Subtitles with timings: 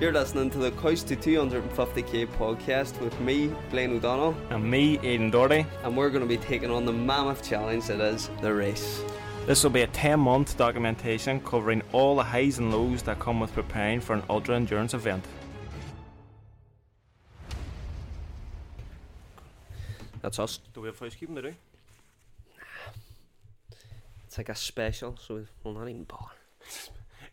[0.00, 5.30] You're listening to the Coast to 250k podcast with me, Blaine O'Donnell, And me, Aidan
[5.30, 5.66] Doherty.
[5.82, 9.02] and we're going to be taking on the mammoth challenge that is the race.
[9.46, 13.40] This will be a 10 month documentation covering all the highs and lows that come
[13.40, 15.22] with preparing for an ultra endurance event.
[20.22, 20.60] That's us.
[20.72, 21.48] Do we have housekeeping to do?
[22.56, 22.92] Nah.
[24.26, 26.32] It's like a special, so we'll not even bother.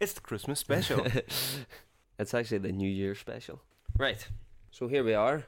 [0.02, 1.06] It's the Christmas special.
[2.20, 3.62] It's actually the New Year special.
[3.96, 4.28] Right.
[4.72, 5.44] So here we are,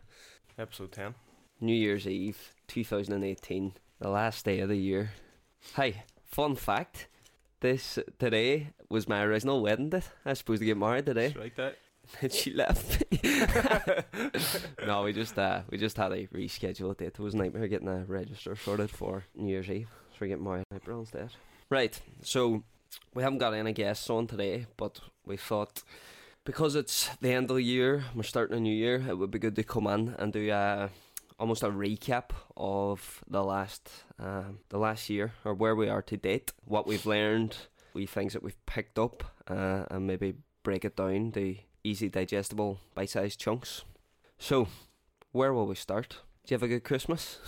[0.58, 1.16] Episode 10.
[1.62, 5.12] New Year's Eve, 2018, the last day of the year.
[5.76, 7.08] Hey, fun fact.
[7.62, 10.12] This today was my original wedding date.
[10.24, 11.32] I was supposed to get married today.
[11.32, 11.78] Strike that.
[12.22, 13.20] and she left me.
[14.86, 17.08] no, we just uh, we just had a reschedule date.
[17.08, 19.90] It was a nightmare getting a register sorted for New Year's Eve.
[20.12, 21.32] So we're getting married in April instead.
[21.70, 22.64] Right, so
[23.16, 25.84] we haven't got any guests on today, but we thought
[26.46, 29.40] because it's the end of the year, we're starting a new year, it would be
[29.40, 30.90] good to come in and do a
[31.40, 36.18] almost a recap of the last um, the last year or where we are to
[36.18, 37.56] date, what we've learned,
[37.94, 42.80] we things that we've picked up, uh, and maybe break it down to easy digestible
[42.94, 43.84] bite-sized chunks.
[44.38, 44.68] So,
[45.32, 46.10] where will we start?
[46.46, 47.40] Do you have a good Christmas?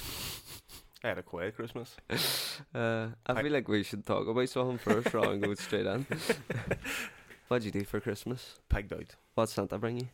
[1.03, 1.95] I had a quiet Christmas.
[2.75, 5.85] Uh, I I- feel like we should talk about something first rather than go straight
[5.87, 6.05] in.
[7.51, 8.59] What'd you do for Christmas?
[8.69, 9.17] Pegged out.
[9.35, 10.07] What Santa bring you?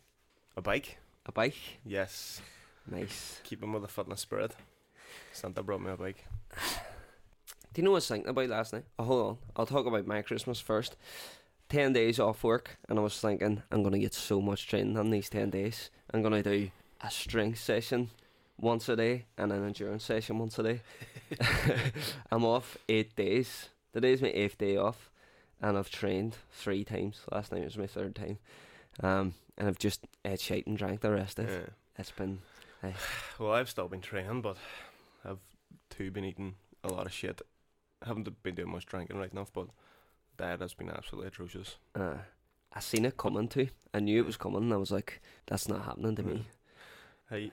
[0.55, 0.97] A bike?
[1.27, 1.77] A bike?
[1.85, 2.41] Yes.
[2.89, 3.41] Nice.
[3.43, 4.55] Keeping with the fitness spirit.
[5.33, 6.25] Santa brought me a bike.
[6.55, 8.85] Do you know what I was thinking about last night?
[8.97, 9.37] Oh, hold on.
[9.55, 10.95] I'll talk about my Christmas first.
[11.69, 14.97] 10 days off work, and I was thinking, I'm going to get so much training
[14.97, 15.91] on these 10 days.
[16.11, 16.71] I'm going to do
[17.01, 18.09] a strength session
[18.59, 20.81] once a day and an endurance session once a day.
[22.31, 23.69] I'm off eight days.
[23.93, 25.11] Today's my eighth day off,
[25.61, 27.21] and I've trained three times.
[27.31, 28.37] Last night was my third time.
[29.01, 31.61] Um, and I've just ate shite and drank the rest of it.
[31.61, 31.73] Yeah.
[31.97, 32.39] It's been.
[33.39, 34.57] Well, I've still been training, but
[35.25, 35.39] I've
[35.89, 37.41] too been eating a lot of shit.
[38.03, 39.67] I haven't been doing much drinking right now, but
[40.37, 41.77] diet has been absolutely atrocious.
[41.95, 42.17] Uh,
[42.73, 43.69] I seen it coming too.
[43.93, 44.63] I knew it was coming.
[44.63, 46.45] And I was like, "That's not happening to me."
[47.29, 47.51] Hey,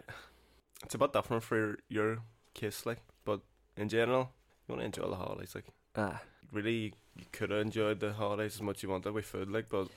[0.85, 2.19] it's a bit different for your
[2.53, 3.41] case, like, but
[3.77, 4.31] in general,
[4.69, 5.55] you want to enjoy the holidays.
[5.55, 6.21] Like, Ah,
[6.53, 9.69] really, you could have enjoyed the holidays as much as you wanted with food, like,
[9.69, 9.89] but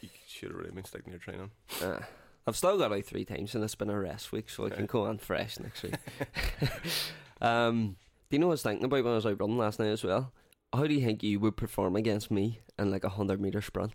[0.00, 1.50] you should have really been sticking to your training.
[1.82, 2.06] ah.
[2.46, 4.86] I've still got out three times, and it's been a rest week, so I can
[4.86, 5.96] go on fresh next week.
[7.42, 7.96] um,
[8.30, 9.88] do you know what I was thinking about when I was out running last night
[9.88, 10.32] as well?
[10.72, 13.92] How do you think you would perform against me in like a hundred meter sprint?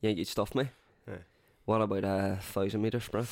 [0.00, 0.70] You think you'd stuff me?
[1.06, 1.18] Yeah.
[1.66, 3.28] What about a thousand meter sprint?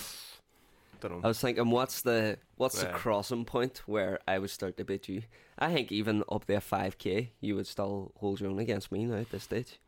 [1.04, 5.08] I was thinking, what's the what's the crossing point where I would start to beat
[5.08, 5.22] you?
[5.58, 9.04] I think even up there five k, you would still hold your own against me
[9.06, 9.78] now at this stage.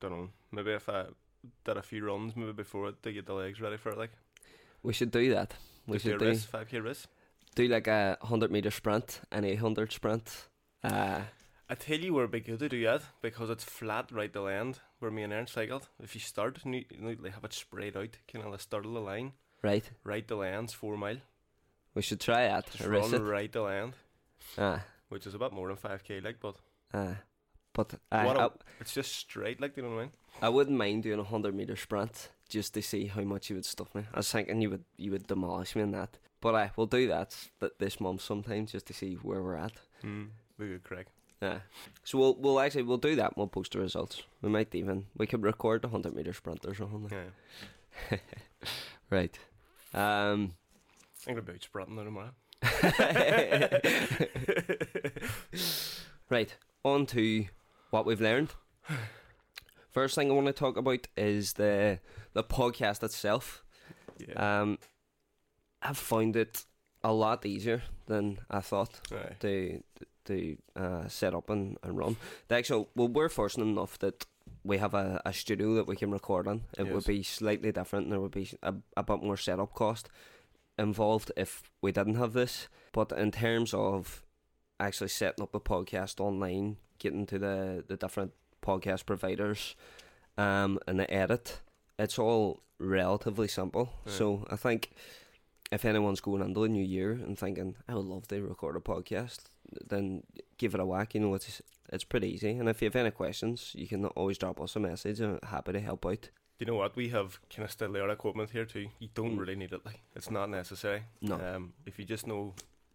[0.00, 0.28] Don't know.
[0.52, 1.06] Maybe if I
[1.64, 4.12] did a few runs maybe before it to get the legs ready for it, like,
[4.82, 5.54] We should do that.
[5.86, 7.06] We just a should do 5k race.
[7.54, 10.48] do like a hundred meter sprint, and a hundred sprint.
[10.84, 11.22] Uh,
[11.70, 14.40] I tell you where it'd be good to do that because it's flat right the
[14.40, 15.88] land where me and Aaron cycled.
[16.02, 18.92] If you start, you you to have it spread out, kind of the start of
[18.92, 19.32] the line,
[19.62, 19.88] right.
[20.04, 21.18] right the land's four mile.
[21.94, 22.70] We should try that.
[22.70, 23.18] Just run it.
[23.20, 23.94] right the land,
[24.56, 26.56] Uh, which is a bit more than 5k, like, but
[26.94, 27.14] uh,
[27.74, 28.48] but I, a- I,
[28.80, 30.12] it's just straight, like, do you know what I mean?
[30.42, 33.64] I wouldn't mind doing a hundred meter sprint just to see how much you would
[33.64, 34.04] stuff me.
[34.14, 36.18] I was thinking you would you would demolish me in that.
[36.40, 39.72] But I will do that th- this month sometime just to see where we're at.
[40.02, 40.26] Hmm.
[40.56, 41.06] We good, Craig.
[41.42, 41.58] Yeah.
[42.04, 43.26] So we'll we'll actually we'll do that.
[43.32, 44.22] and We'll post the results.
[44.42, 47.08] We might even we could record the hundred meter sprint or something.
[47.10, 48.18] Yeah.
[49.10, 49.38] Right.
[49.94, 50.54] Um.
[51.26, 52.30] I'm gonna be out sprinting there tomorrow.
[56.30, 56.56] right.
[56.84, 57.46] On to
[57.90, 58.50] what we've learned.
[59.90, 61.98] First thing I want to talk about is the
[62.34, 63.64] the podcast itself.
[64.18, 64.60] Yeah.
[64.60, 64.78] Um,
[65.82, 66.64] I've found it
[67.02, 69.36] a lot easier than I thought Aye.
[69.40, 69.82] to
[70.26, 72.16] to uh, set up and, and run.
[72.48, 74.26] The actual well, we're fortunate enough that
[74.64, 76.62] we have a, a studio that we can record in.
[76.76, 78.04] It would be slightly different.
[78.06, 80.08] and There would be a, a bit more setup cost
[80.78, 82.68] involved if we didn't have this.
[82.92, 84.24] But in terms of
[84.80, 88.32] actually setting up a podcast online, getting to the the different
[88.62, 89.74] podcast providers,
[90.36, 91.60] um, and the edit,
[91.98, 93.90] it's all relatively simple.
[94.06, 94.12] Yeah.
[94.12, 94.90] So I think
[95.70, 98.80] if anyone's going into the new year and thinking, I would love to record a
[98.80, 99.44] podcast,
[99.88, 100.22] then
[100.56, 101.14] give it a whack.
[101.14, 101.60] You know, it's
[101.92, 102.50] it's pretty easy.
[102.50, 105.20] And if you have any questions, you can always drop us a message.
[105.20, 106.22] I'm happy to help out.
[106.22, 106.96] Do you know what?
[106.96, 108.88] We have kind of still our equipment here too.
[108.98, 109.38] You don't Mm.
[109.40, 109.84] really need it.
[109.86, 111.02] Like it's not necessary.
[111.20, 111.36] No.
[111.36, 112.54] Um, if you just know,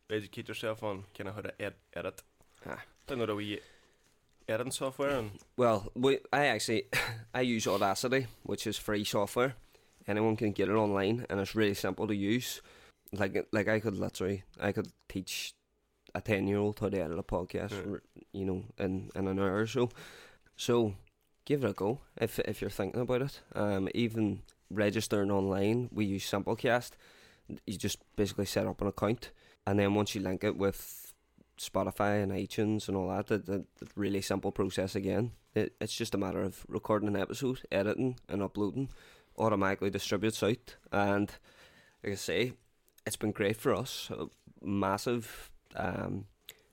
[0.10, 2.22] educate yourself on kind of how to ed- edit.
[2.66, 2.82] Ah.
[3.08, 3.60] Don't know the wee
[4.48, 6.84] editing software and Well, we, I actually
[7.34, 9.56] I use Audacity, which is free software.
[10.08, 12.62] anyone can get it online, and it's really simple to use.
[13.14, 15.54] Like like I could literally I could teach
[16.16, 17.92] a ten year old how to edit a podcast, Yeah.
[17.94, 19.90] r- you know, in in an hour or so.
[20.56, 20.96] So
[21.46, 23.42] give it a go if if you're thinking about it.
[23.56, 26.92] Um, even registering online, we use Simplecast.
[27.68, 29.32] You just basically set up an account,
[29.66, 31.14] and then once you link it with
[31.58, 35.32] Spotify and iTunes and all that, the, the, the really simple process again.
[35.56, 38.90] It, it's just a matter of recording an episode, editing, and uploading.
[39.38, 41.30] Automatically distributes out, and
[42.04, 42.54] like I say,
[43.06, 44.10] it's been great for us.
[44.12, 44.28] A
[44.66, 46.26] massive um,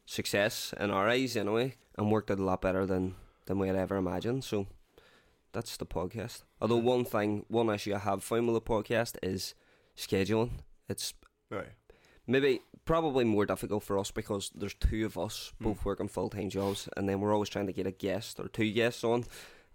[0.06, 3.14] success in our eyes, anyway, and worked out a lot better than
[3.46, 4.44] than we had ever imagined.
[4.44, 4.66] So
[5.52, 6.42] that's the podcast.
[6.60, 9.54] Although one thing, one issue I have found with the podcast is
[9.96, 10.50] scheduling.
[10.88, 11.14] It's
[11.50, 11.72] Right.
[12.26, 15.64] maybe probably more difficult for us because there's two of us Hmm.
[15.64, 18.48] both working full time jobs, and then we're always trying to get a guest or
[18.48, 19.24] two guests on,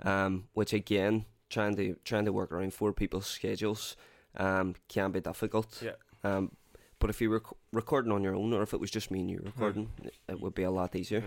[0.03, 3.95] um, which again trying to trying to work around four people's schedules
[4.37, 5.81] um, can be difficult.
[5.81, 5.95] Yeah.
[6.23, 6.51] Um,
[6.99, 9.19] but if you were rec- recording on your own, or if it was just me
[9.21, 9.89] and you recording,
[10.27, 11.23] it would be a lot easier.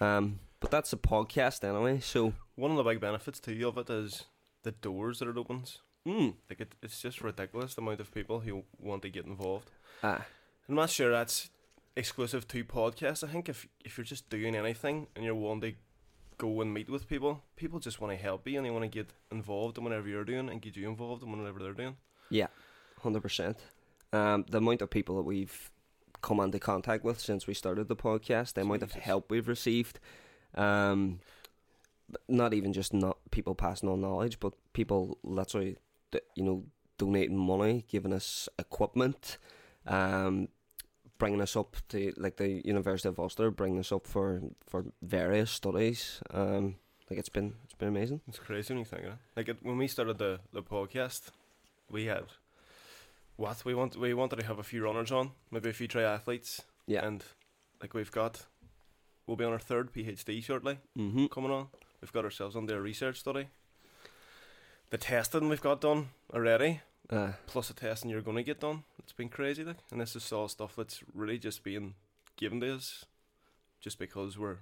[0.00, 2.00] Um, Um, but that's a podcast anyway.
[2.00, 4.24] So one of the big benefits too of it is
[4.62, 5.78] the doors that it opens.
[6.06, 9.70] mm, Like it, it's just ridiculous the amount of people who want to get involved.
[10.02, 10.24] ah,
[10.68, 11.50] I'm not sure that's
[11.96, 13.24] exclusive to podcasts.
[13.24, 15.76] I think if if you're just doing anything and you're wanting to
[16.36, 18.98] go and meet with people, people just want to help you and they want to
[18.98, 21.96] get involved in whatever you're doing and get you involved in whatever they're doing.
[22.30, 22.48] Yeah,
[23.02, 23.56] hundred percent.
[24.12, 25.70] Um, the amount of people that we've
[26.22, 30.00] come into contact with since we started the podcast, the amount of help we've received,
[30.54, 31.20] um,
[32.26, 35.76] not even just not people passing on knowledge, but people literally,
[36.34, 36.64] you know,
[36.96, 39.38] donating money, giving us equipment,
[39.86, 40.48] um,
[41.18, 45.50] bringing us up to like the University of Ulster, bringing us up for for various
[45.50, 46.20] studies.
[46.32, 46.76] Um,
[47.10, 48.20] like it's been it's been amazing.
[48.28, 49.18] It's crazy when you think of it.
[49.36, 51.30] Like it, when we started the, the podcast,
[51.90, 52.24] we had
[53.38, 53.96] what we want.
[53.96, 57.06] We wanted to have a few runners on, maybe a few triathletes, Yeah.
[57.06, 57.24] and
[57.80, 58.44] like we've got,
[59.26, 61.26] we'll be on our third PhD shortly mm-hmm.
[61.26, 61.68] coming on.
[62.00, 63.48] We've got ourselves on a research study.
[64.90, 66.80] The testing we've got done already,
[67.10, 68.82] Uh, plus the testing you're going to get done.
[68.98, 71.94] It's been crazy, like, and this is all stuff that's really just being
[72.36, 73.04] given to us,
[73.80, 74.58] just because we're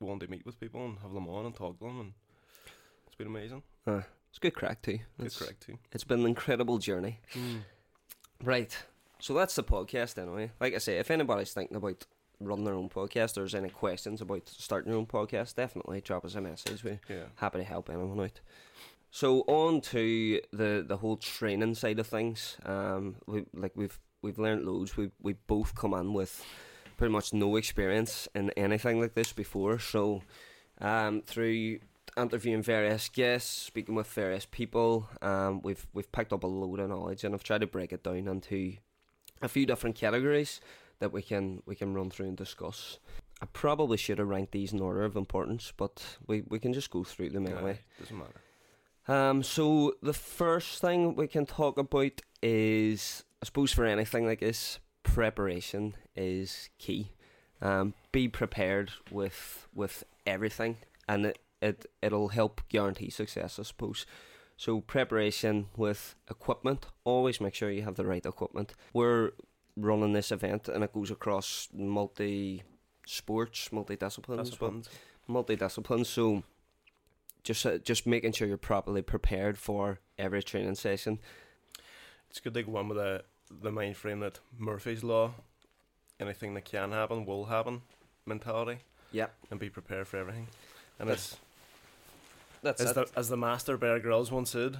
[0.00, 2.12] wanting to meet with people and have them on and talk to them, and
[3.06, 3.62] it's been amazing.
[3.86, 4.98] uh, it's good crack too.
[5.18, 5.78] It's It's, correct too.
[5.92, 7.20] it's been an incredible journey.
[8.42, 8.76] Right.
[9.20, 10.50] So that's the podcast anyway.
[10.60, 12.06] Like I say, if anybody's thinking about
[12.40, 16.24] running their own podcast or there's any questions about starting your own podcast, definitely drop
[16.24, 16.84] us a message.
[16.84, 17.24] We're Yeah.
[17.36, 18.40] happy to help anyone out.
[19.10, 22.58] So on to the the whole training side of things.
[22.64, 24.96] Um, we like we've we've learned loads.
[24.96, 26.44] We we both come in with
[26.96, 29.78] pretty much no experience in anything like this before.
[29.78, 30.22] So,
[30.80, 31.80] um, through
[32.18, 36.88] interviewing various guests, speaking with various people, um, we've we've picked up a load of
[36.88, 38.74] knowledge, and I've tried to break it down into
[39.40, 40.60] a few different categories
[40.98, 42.98] that we can we can run through and discuss.
[43.40, 46.90] I probably should have ranked these in order of importance, but we, we can just
[46.90, 47.78] go through them anyway.
[47.78, 48.40] Aye, doesn't matter.
[49.06, 54.40] Um, so the first thing we can talk about is, I suppose, for anything like
[54.40, 57.12] this, preparation is key.
[57.62, 60.78] Um, be prepared with with everything,
[61.08, 64.06] and it, it it'll help guarantee success, I suppose.
[64.56, 66.86] So preparation with equipment.
[67.04, 68.74] Always make sure you have the right equipment.
[68.92, 69.30] We're
[69.76, 72.62] running this event, and it goes across multi
[73.06, 74.88] sports, multi disciplines, what
[75.28, 76.42] multi-discipline so
[77.44, 81.18] just uh, just making sure you're properly prepared for every training session
[82.30, 83.24] It's good to go on with the
[83.62, 85.32] the mind frame that Murphy's law,
[86.20, 87.82] anything that can happen will happen
[88.26, 88.80] mentality,
[89.12, 90.48] yep and be prepared for everything.
[90.98, 91.36] And it's
[92.62, 92.94] that's as it.
[92.94, 94.78] the as the master Bear Grylls once said,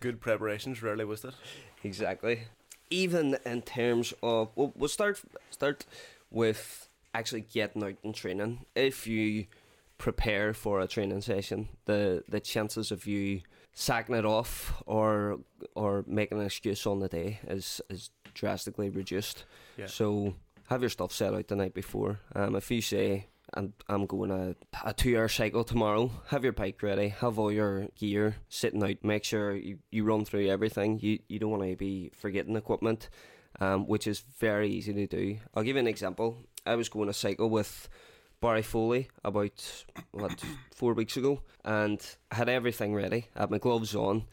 [0.00, 1.34] good preparation's rarely wasted.
[1.82, 2.42] exactly
[2.90, 5.86] even in terms of we'll, we'll start start
[6.30, 9.46] with actually getting out and training if you
[9.98, 13.40] prepare for a training session the the chances of you
[13.72, 15.38] sacking it off or
[15.74, 19.44] or making an excuse on the day is is drastically reduced
[19.76, 19.86] Yeah.
[19.86, 20.34] So
[20.68, 22.20] have your stuff set out the night before.
[22.34, 24.54] Um, if you say I'm I'm going a
[24.84, 28.96] a two hour cycle tomorrow, have your bike ready, have all your gear sitting out.
[29.02, 31.00] Make sure you, you run through everything.
[31.00, 33.08] You you don't want to be forgetting equipment,
[33.60, 35.38] um, which is very easy to do.
[35.54, 36.36] I'll give you an example.
[36.66, 37.88] I was going to cycle with
[38.40, 40.42] Barry Foley about what
[40.74, 43.28] four weeks ago, and I had everything ready.
[43.34, 44.26] I had my gloves on.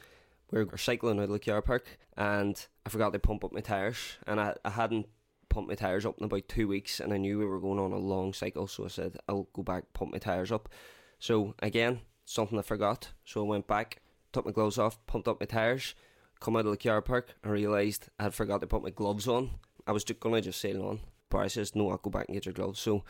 [0.51, 3.59] We were cycling out of the car park, and I forgot to pump up my
[3.59, 5.07] tires, and I, I hadn't
[5.57, 7.91] pumped my tires up in about two weeks, and I knew we were going on
[7.91, 10.69] a long cycle, so I said I'll go back pump my tires up.
[11.17, 15.39] So again, something I forgot, so I went back, took my gloves off, pumped up
[15.39, 15.95] my tires,
[16.39, 19.27] come out of the car park and realised I had forgot to put my gloves
[19.27, 19.49] on.
[19.87, 20.99] I was just gonna just sail on.
[21.31, 22.79] Barry says, No, I'll go back and get your gloves.
[22.79, 23.03] So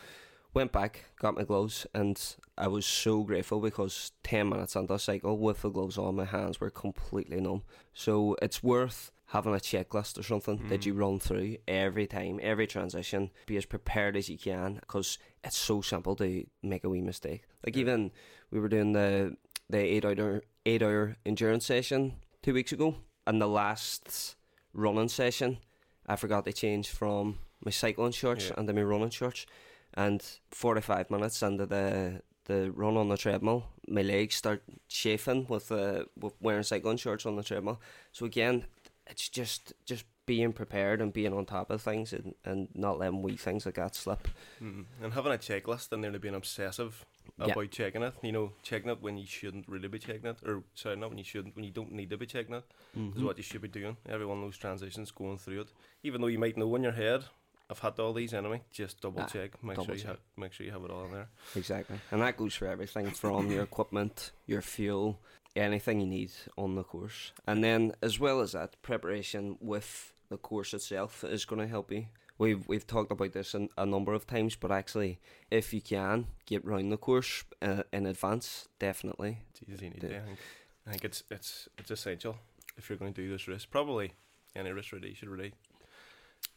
[0.54, 2.18] went back, got my gloves, and
[2.56, 6.24] I was so grateful because 10 minutes on the cycle with the gloves on, my
[6.24, 7.64] hands were completely numb.
[7.92, 10.68] So it's worth having a checklist or something mm.
[10.70, 13.30] that you run through every time, every transition.
[13.46, 17.42] Be as prepared as you can because it's so simple to make a wee mistake.
[17.64, 17.82] Like yeah.
[17.82, 18.10] even
[18.50, 19.36] we were doing the
[19.70, 24.36] the eight hour eight hour endurance session two weeks ago, and the last
[24.72, 25.58] running session,
[26.06, 28.54] I forgot to change from my cycling shorts yeah.
[28.56, 29.44] and then my running shorts,
[29.92, 35.46] and forty five minutes under the the run on the treadmill, my legs start chafing
[35.48, 37.80] with uh, with wearing cycling shorts on the treadmill.
[38.10, 38.64] So again,
[39.08, 43.22] it's just just being prepared and being on top of things and, and not letting
[43.22, 44.28] wee things like that slip.
[44.62, 44.84] Mm.
[45.02, 47.06] And having a checklist and nearly being obsessive
[47.38, 47.66] about yeah.
[47.70, 48.14] checking it.
[48.22, 51.18] You know, checking it when you shouldn't really be checking it, or sorry, not when
[51.18, 52.64] you shouldn't, when you don't need to be checking it,
[52.96, 53.18] mm-hmm.
[53.18, 53.96] is what you should be doing.
[54.08, 55.72] Every one of those transitions, going through it,
[56.02, 57.24] even though you might know in your head.
[57.70, 58.62] I've had all these anyway.
[58.70, 59.62] Just double ah, check.
[59.62, 61.28] Make double sure you have make sure you have it all in there.
[61.54, 65.20] Exactly, and that goes for everything from your equipment, your fuel,
[65.56, 67.32] anything you need on the course.
[67.46, 71.90] And then, as well as that, preparation with the course itself is going to help
[71.90, 72.06] you.
[72.38, 75.18] We've we've talked about this in, a number of times, but actually,
[75.50, 79.38] if you can get round the course uh, in advance, definitely.
[79.50, 80.04] It's easy, need.
[80.04, 80.38] I think,
[80.86, 82.36] I think it's it's it's essential
[82.76, 83.64] if you're going to do this race.
[83.64, 84.12] Probably
[84.54, 85.52] any race ready, you should really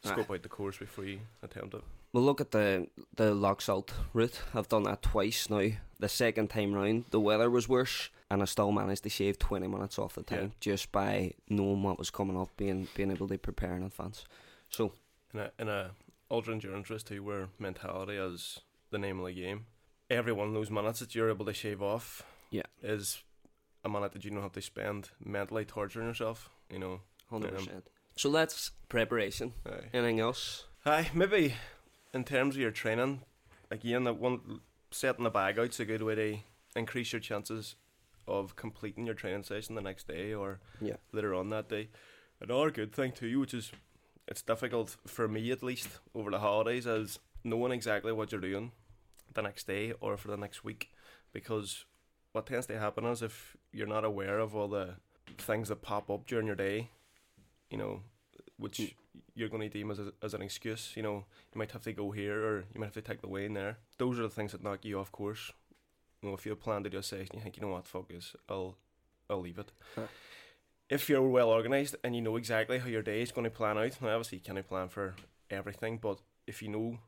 [0.04, 0.34] scope ah.
[0.34, 1.84] out the course before you attempt it.
[2.14, 4.40] We'll look at the the Lough Salt route.
[4.54, 5.68] I've done that twice now.
[6.00, 9.68] The second time round, the weather was worse, and I still managed to shave twenty
[9.68, 10.50] minutes off the time yeah.
[10.62, 14.24] just by knowing what was coming up, being being able to prepare in advance.
[14.70, 14.94] So,
[15.34, 15.92] in a in a
[16.32, 19.66] ultra endurance race too, where mentality is the name of the game,
[20.10, 23.22] every one of those minutes that you're able to shave off, yeah, is
[23.84, 26.50] a minute that you don't have to spend mentally torturing yourself.
[26.70, 27.88] You know, hundred um, percent.
[28.16, 29.54] So that's preparation.
[29.66, 29.90] Aye.
[29.94, 30.66] Anything else?
[30.86, 31.56] Aye, maybe
[32.14, 33.24] in terms of your training,
[33.70, 36.38] again, that one setting the bag out's a good way to
[36.76, 37.76] increase your chances
[38.28, 40.96] of completing your training session the next day or yeah.
[41.12, 41.90] later on that day.
[42.40, 43.72] Another good thing too, which is
[44.28, 48.72] it's difficult for me at least over the holidays, is knowing exactly what you're doing
[49.34, 50.92] the next day or for the next week,
[51.34, 51.86] because
[52.32, 54.96] what tends to happen is if you're not aware of all the
[55.38, 56.90] things that pop up during your day,
[57.70, 58.02] you know,
[58.58, 58.94] which mm
[59.36, 60.94] you're going to deem as, a, as an excuse.
[60.96, 63.28] You know, you might have to go here or you might have to take the
[63.28, 63.78] way in there.
[63.98, 65.52] Those are the things that knock you off course.
[66.24, 68.78] Know, if you plan to do a session, you think, you know what, focus, I'll,
[69.30, 69.72] I'll leave it.
[69.96, 70.04] Huh.
[70.90, 73.78] If you're well organised and you know exactly how your day is going to plan
[73.78, 75.16] out, now obviously you can't plan for
[75.50, 77.00] everything, but if you know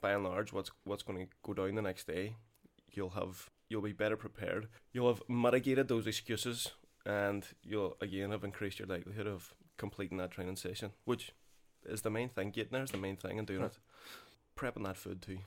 [0.00, 2.34] by and large what's what's going to go down the next day,
[2.92, 4.68] you'll have you'll be better prepared.
[4.92, 6.72] You'll have mitigated those excuses,
[7.06, 11.32] and you'll again have increased your likelihood of completing that training session, which
[11.84, 12.50] is the main thing.
[12.50, 13.78] Getting there is the main thing, and doing it.
[14.56, 15.38] Prepping that food too.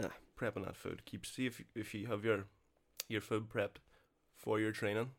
[0.00, 0.08] Yeah.
[0.38, 1.04] Prepping that food.
[1.04, 2.44] Keep see if if you have your
[3.08, 3.76] your food prepped
[4.36, 5.10] for your training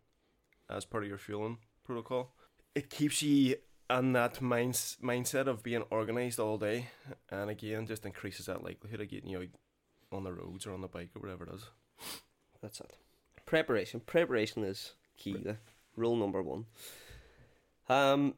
[0.70, 2.34] as part of your fueling protocol.
[2.76, 3.56] It keeps you
[3.90, 6.88] in that minds mindset of being organised all day,
[7.30, 9.48] and again, just increases that likelihood of getting you out
[10.12, 11.70] on the roads or on the bike or whatever it is.
[12.62, 12.98] That's it.
[13.46, 14.00] Preparation.
[14.00, 15.34] Preparation is key.
[15.34, 15.56] Pre-
[15.96, 16.66] rule number one.
[17.90, 18.36] Um,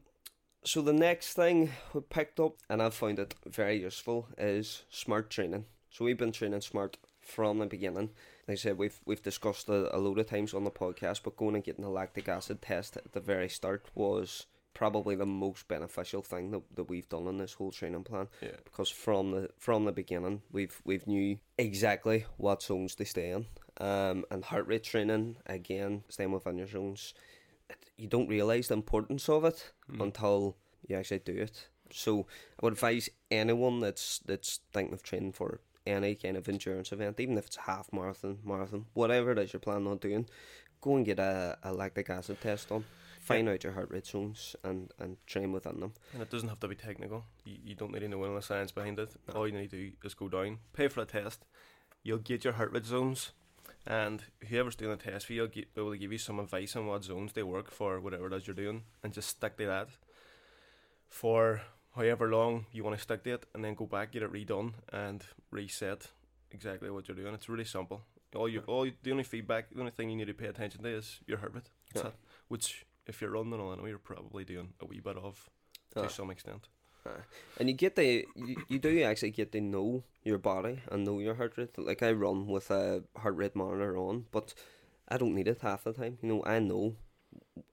[0.64, 5.30] so the next thing we picked up, and I've found it very useful, is smart
[5.30, 5.66] training.
[5.90, 8.10] So we've been training smart from the beginning.
[8.48, 11.36] Like I said, we've we've discussed a, a load of times on the podcast, but
[11.36, 15.68] going and getting a lactic acid test at the very start was probably the most
[15.68, 18.28] beneficial thing that, that we've done in this whole training plan.
[18.42, 18.50] Yeah.
[18.64, 23.46] Because from the from the beginning, we've we've knew exactly what zones to stay in.
[23.78, 27.12] Um, and heart rate training again, staying within your zones
[27.96, 30.02] you don't realize the importance of it mm.
[30.02, 31.68] until you actually do it.
[31.90, 32.26] So
[32.60, 37.20] I would advise anyone that's that's thinking of training for any kind of endurance event,
[37.20, 40.26] even if it's a half marathon, marathon, whatever it is you're planning on doing,
[40.80, 42.84] go and get a, a lactic acid test done.
[43.20, 43.54] Find yeah.
[43.54, 45.92] out your heart rate zones and, and train within them.
[46.12, 47.24] And it doesn't have to be technical.
[47.44, 49.10] You, you don't need to know any science behind it.
[49.28, 49.34] No.
[49.34, 51.44] All you need to do is go down, pay for a test.
[52.04, 53.32] You'll get your heart rate zones
[53.86, 56.74] and whoever's doing the test for you will be able to give you some advice
[56.74, 59.66] on what zones they work for, whatever it is you're doing, and just stick to
[59.66, 59.88] that
[61.08, 61.62] for
[61.96, 64.72] however long you want to stick to it, and then go back, get it redone,
[64.92, 66.08] and reset
[66.50, 67.34] exactly what you're doing.
[67.34, 68.02] It's really simple.
[68.34, 70.88] All you, all the only feedback, the only thing you need to pay attention to
[70.88, 72.10] is your heart rate, yeah.
[72.48, 75.48] which if you're running all anyway, you're probably doing a wee bit of
[75.94, 76.08] to ah.
[76.08, 76.68] some extent.
[77.58, 81.18] And you get the you, you do actually get to know your body and know
[81.20, 81.78] your heart rate.
[81.78, 84.54] Like I run with a heart rate monitor on, but
[85.08, 86.18] I don't need it half the time.
[86.20, 86.96] You know, I know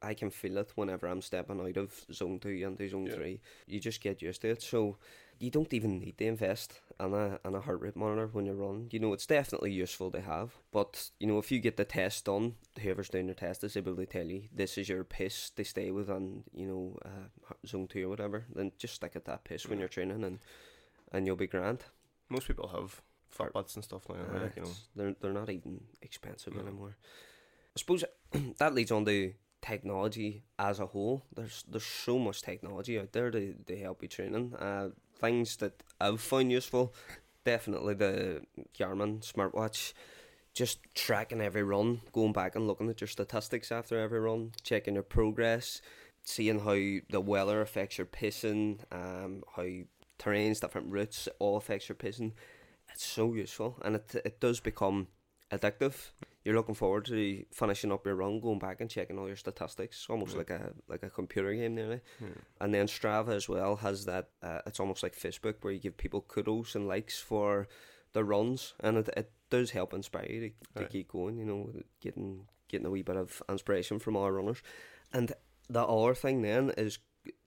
[0.02, 3.16] I can feel it whenever I'm stepping out of zone two into zone Yeah.
[3.16, 3.42] three.
[3.68, 4.62] You just get used to it.
[4.62, 4.98] So
[5.40, 8.54] you don't even need to invest in a in a heart rate monitor when you
[8.54, 8.88] run.
[8.92, 10.56] You know, it's definitely useful to have.
[10.72, 13.96] But you know, if you get the test done, whoever's doing your test is able
[13.96, 18.06] to tell you this is your pace to stay within, you know, uh, zone two
[18.06, 18.46] or whatever.
[18.56, 20.40] Then just stick at that pace when you're training, and
[21.12, 21.80] and you'll be grand.
[22.30, 23.02] Most people have
[23.36, 24.16] Fitbits and stuff now.
[24.16, 24.72] Uh, like, you know.
[24.96, 26.62] they're they're not even expensive No.
[26.62, 26.96] anymore.
[27.76, 28.04] I suppose
[28.60, 31.26] that leads on to technology as a whole.
[31.36, 34.54] There's there's so much technology out there to, to help you training.
[34.56, 34.90] Uh,
[35.20, 36.94] things that I've found useful,
[37.46, 38.42] definitely the
[38.78, 39.94] Garmin smartwatch.
[40.54, 44.94] Just tracking every run, going back and looking at your statistics after every run, checking
[44.94, 45.82] your progress,
[46.24, 46.74] seeing how
[47.10, 49.66] the weather affects your pacing, um, how
[50.20, 52.34] terrains, different routes, all affects your pacing.
[52.94, 55.08] It's so useful, and it it does become
[55.52, 56.12] addictive.
[56.46, 60.08] You're looking forward to finishing up your run, going back and checking all your statistics,
[60.10, 60.38] almost Yeah.
[60.40, 62.02] like a like a computer game nearly.
[62.20, 62.26] Hmm.
[62.60, 64.30] And then Strava as well has that.
[64.42, 67.68] Uh, it's almost like Facebook where you give people kudos and likes for
[68.12, 70.90] the runs, and it, it does help inspire you to, to Right.
[70.90, 71.38] keep going.
[71.38, 74.62] You know, getting getting a wee bit of inspiration from our runners.
[75.14, 75.32] And
[75.70, 77.00] the other thing then is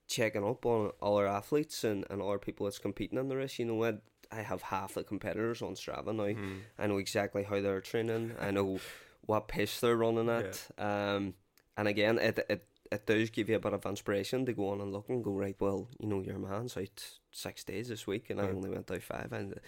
[0.08, 3.58] checking up on other athletes and, and other people that's competing in the race.
[3.58, 4.02] You know what?
[4.32, 6.32] I have half the competitors on Strava now.
[6.32, 6.58] Hmm.
[6.78, 8.34] I know exactly how they're training.
[8.40, 8.78] I know
[9.26, 10.68] what pace they're running at.
[10.78, 11.34] Um,
[11.76, 14.80] and again, it, it it does give you a bit of inspiration to go on
[14.80, 15.56] and look and go right.
[15.58, 19.02] Well, you know, your man's out six days this week, and I only went out
[19.02, 19.58] five, and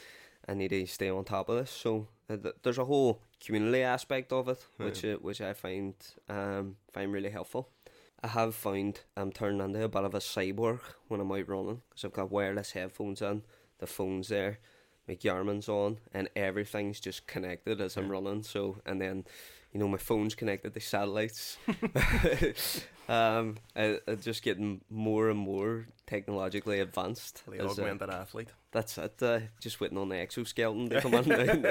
[0.47, 1.71] I need to stay on top of this.
[1.71, 5.95] So uh, th- there's a whole community aspect of it, which uh, which I find
[6.29, 7.71] um find really helpful.
[8.23, 11.83] I have found I'm turning into a bit of a cyborg when I'm out running
[11.89, 13.43] because I've got wireless headphones in,
[13.79, 14.59] the phone's there,
[15.07, 18.43] my Garmin's on, and everything's just connected as I'm running.
[18.43, 19.25] So and then,
[19.73, 21.57] you know, my phone's connected to satellites.
[23.09, 27.43] um, I, just getting more and more technologically advanced.
[27.47, 28.49] The as, uh, augmented athlete.
[28.71, 29.23] that's it.
[29.23, 31.63] Uh, just waiting on the exoskeleton to come in.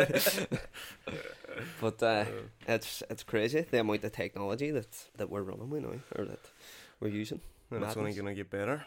[1.79, 2.25] but uh,
[2.67, 6.51] it's it's crazy the amount of technology that, that we're running with now or that
[6.99, 7.41] we're using.
[7.69, 8.85] and it's only going to get better.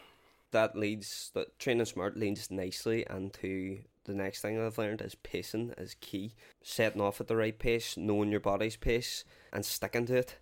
[0.51, 5.73] That leads that training smart leads nicely into the next thing I've learned is pacing
[5.77, 6.35] is key.
[6.61, 10.37] Setting off at the right pace, knowing your body's pace, and sticking to it.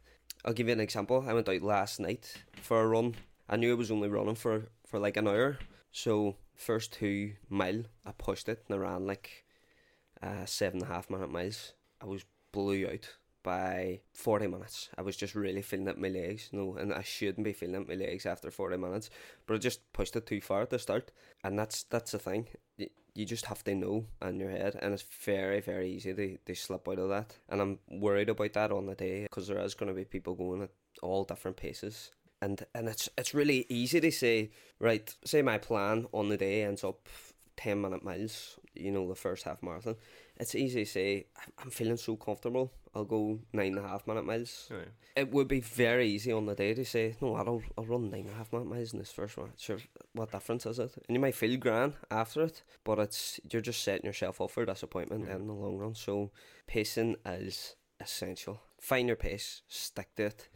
[0.46, 1.26] I'll give you an example.
[1.28, 3.16] I went out last night for a run.
[3.50, 5.60] I knew I was only running for, for like an hour.
[5.92, 9.46] So first two mile I pushed it and I ran like
[10.22, 11.74] uh, seven and a half minute miles.
[12.02, 14.90] I was blew out by 40 minutes.
[14.98, 17.76] I was just really feeling in my legs, you know, and I shouldn't be feeling
[17.76, 19.10] in my legs after 40 minutes,
[19.48, 21.12] but I just pushed it too far at the start.
[21.44, 22.48] And that's that's the thing.
[22.78, 26.38] Y- You just have to know in your head, and it's very, very easy to,
[26.46, 27.36] to slip out of that.
[27.50, 30.36] And I'm worried about that on the day because there is going to be people
[30.36, 30.70] going at
[31.02, 32.12] all different paces.
[32.42, 36.64] And, and it's it's really easy to say, right, say my plan on the day
[36.64, 37.10] ends up
[37.58, 39.96] 10 minute miles, you know, the first half marathon.
[40.38, 44.08] It's easy to say, "I'm- I'm feeling so comfortable, I'll go nine and a half
[44.08, 44.68] minute miles.
[44.72, 44.88] Right.
[45.16, 48.22] It would be very easy on the day to say, no, I'll, I'll run nine
[48.22, 49.52] and a half minute miles in this first one.
[49.58, 49.78] Sure,
[50.14, 50.94] what difference is it?
[51.08, 54.66] And you might feel grand after it, but it's you're just setting yourself up for
[54.66, 55.36] disappointment Yeah.
[55.36, 55.96] in the long run.
[55.96, 56.32] So
[56.68, 58.62] pacing is essential.
[58.80, 60.50] Find your pace, stick to it,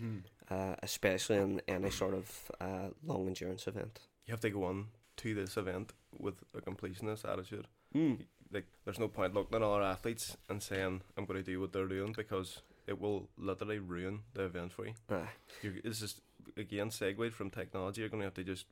[0.49, 3.99] uh, especially in any sort of uh, long endurance event.
[4.25, 7.67] You have to go on to this event with a completionist attitude.
[7.93, 8.19] Mm.
[8.53, 11.73] Like, there's no point looking at other athletes and saying, I'm going to do what
[11.73, 14.93] they're doing because it will literally ruin the event for you.
[15.09, 15.27] Aye.
[15.61, 16.21] You're, this is,
[16.57, 18.01] again, segued from technology.
[18.01, 18.65] You're going to have to just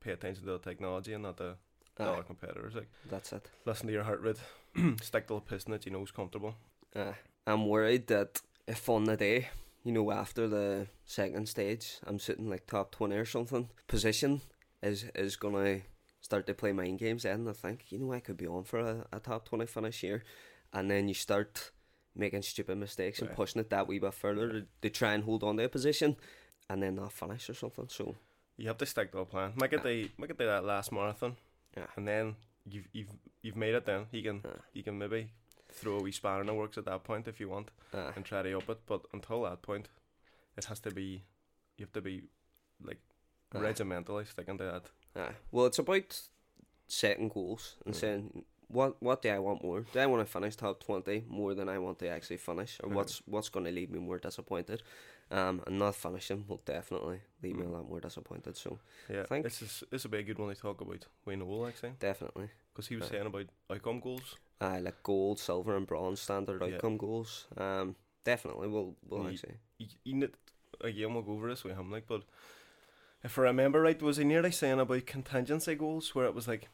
[0.00, 1.56] pay attention to the technology and not the,
[1.98, 2.74] Aye, other competitors.
[2.74, 3.48] Like, that's it.
[3.64, 4.36] listen to your heart rate,
[5.02, 6.54] stick to the piston that you know is comfortable.
[6.94, 7.12] Uh,
[7.46, 9.48] I'm worried that if on the day,
[9.82, 14.40] you know, after the second stage, I'm sitting like top 20 or something, position
[14.82, 15.82] is is going to
[16.24, 17.46] start to play mind games then.
[17.46, 20.22] I think, you know, I could be on for a, a top 20 finish here.
[20.72, 21.70] And then you start
[22.16, 25.44] making stupid mistakes and pushing it that wee bit further to, to try and hold
[25.44, 26.16] on to a position
[26.70, 27.88] and then not finish or something.
[27.88, 28.16] So,
[28.56, 29.52] You have to stick to a plan.
[29.60, 31.36] Make it the make it the that last marathon,
[31.76, 31.86] Yeah.
[31.96, 33.10] and then you've you've
[33.42, 33.84] you've made it.
[33.84, 34.60] Then you can Yeah.
[34.72, 35.30] you can maybe
[35.72, 38.24] throw a wee spanner in the works at that point if you want uh, and
[38.24, 38.78] try to up it.
[38.86, 39.88] But until that point,
[40.56, 41.24] it has to be
[41.76, 42.22] you have to be
[42.88, 43.00] like
[43.52, 44.90] regimentally sticking to that.
[45.16, 45.34] Aye.
[45.50, 46.20] Well, it's about
[46.88, 47.98] setting goals and Mm.
[47.98, 49.82] saying what what do I want more?
[49.92, 52.88] Do I want to finish top twenty more than I want to actually finish, or
[52.90, 52.94] Mhm.
[52.94, 54.82] what's what's going to leave me more disappointed?
[55.30, 57.72] Um, and not finishing will definitely leave me a Mm.
[57.72, 58.56] lot more disappointed.
[58.56, 61.06] So Yeah, I Think- this is this would be a good one to talk about
[61.24, 64.36] Wayne Noel actually, definitely, because he was saying about outcome goals.
[64.60, 66.74] I like gold, silver, and bronze standard Yeah.
[66.74, 67.46] outcome goals.
[67.56, 69.58] Um, definitely will will Ye- actually.
[69.78, 70.36] You, you need,
[70.80, 72.24] again we'll go over this with him like, but
[73.24, 76.68] if I remember right, was he nearly saying about contingency goals where it was like,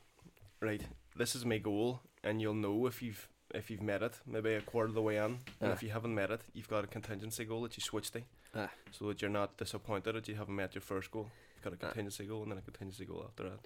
[0.61, 0.83] right,
[1.17, 4.61] this is my goal, and you'll know if you've if you've met it, maybe a
[4.61, 5.25] quarter of the way in,
[5.61, 5.73] and Ah.
[5.73, 8.23] if you haven't met it, you've got a contingency goal that you switch to,
[8.55, 8.71] Ah.
[8.93, 11.29] so that you're not disappointed that you haven't met your first goal.
[11.57, 11.89] You've got a Ah.
[11.89, 13.59] contingency goal and then a contingency goal after that.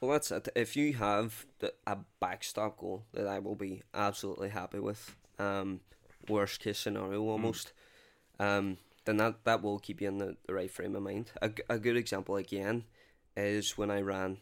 [0.00, 0.48] Well, that's it.
[0.54, 5.80] If you have the, a backstop goal that I will be absolutely happy with, um,
[6.28, 7.72] worst case scenario almost,
[8.38, 11.32] um, then that, that will keep you in the, the right frame of mind.
[11.40, 12.84] A, a good example again
[13.36, 14.38] is when I ran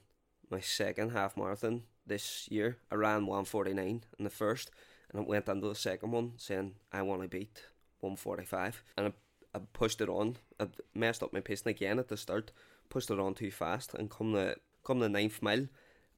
[0.50, 2.78] my second half marathon this year.
[2.90, 4.70] I ran 149 in the first,
[5.10, 7.62] and I went into the second one saying I want to beat
[8.00, 9.12] 145, and I,
[9.58, 10.36] I pushed it on.
[10.58, 12.52] I messed up my pacing again at the start,
[12.88, 15.66] pushed it on too fast, and come the come the ninth mile,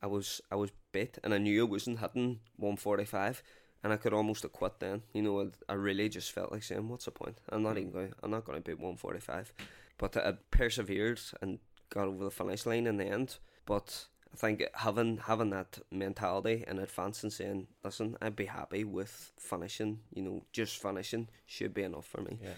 [0.03, 3.43] I was I was bit, and I knew I wasn't hitting 145,
[3.83, 5.03] and I could almost have quit then.
[5.13, 7.39] You know, I, I really just felt like saying, "What's the point?
[7.49, 8.13] I'm not even going.
[8.23, 9.53] I'm not going to beat 145."
[9.99, 11.59] But I persevered and
[11.91, 13.37] got over the finish line in the end.
[13.67, 18.85] But I think having having that mentality in advance and saying, "Listen, I'd be happy
[18.85, 20.01] with finishing.
[20.15, 22.55] You know, just finishing should be enough for me." Yeah.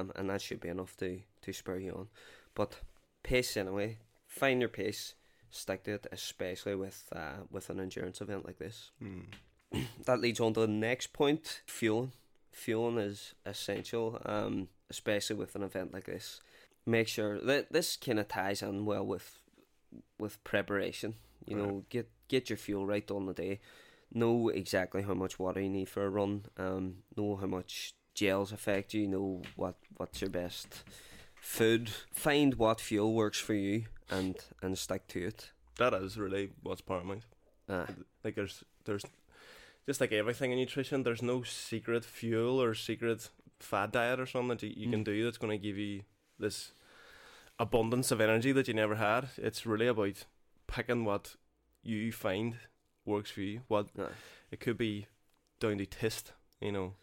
[0.00, 2.08] um, and that should be enough to, to spur you on.
[2.54, 2.80] But
[3.22, 5.14] pace anyway, find your pace,
[5.50, 8.90] stick to it, especially with uh, with an endurance event like this.
[9.02, 9.26] Mm.
[10.04, 12.12] That leads on to the next point: fueling.
[12.52, 16.40] Fueling is essential, um, especially with an event like this.
[16.86, 19.40] Make sure that this kind of ties in well with
[20.18, 21.14] with preparation.
[21.46, 23.60] You know, get get your fuel right on the day.
[24.12, 26.46] Know exactly how much water you need for a run.
[26.56, 29.06] Um, know how much gels affect you.
[29.08, 30.84] Know what what's your best
[31.40, 31.90] food.
[32.12, 35.50] Find what fuel works for you and and stick to it.
[35.78, 37.24] That is really what's paramount.
[37.68, 37.86] Uh,
[38.24, 39.04] Like there's there's
[39.86, 44.48] just like everything in nutrition, there's no secret fuel or secret fad diet or something
[44.56, 45.04] that you, you can Mm.
[45.04, 46.02] do that's going to give you
[46.38, 46.72] this
[47.58, 49.28] abundance of energy that you never had.
[49.38, 50.26] It's really about
[50.66, 51.36] picking what
[51.82, 52.56] you find
[53.04, 53.62] works for you.
[53.68, 54.08] What uh,
[54.50, 55.06] it could be
[55.60, 56.94] down to taste, you know,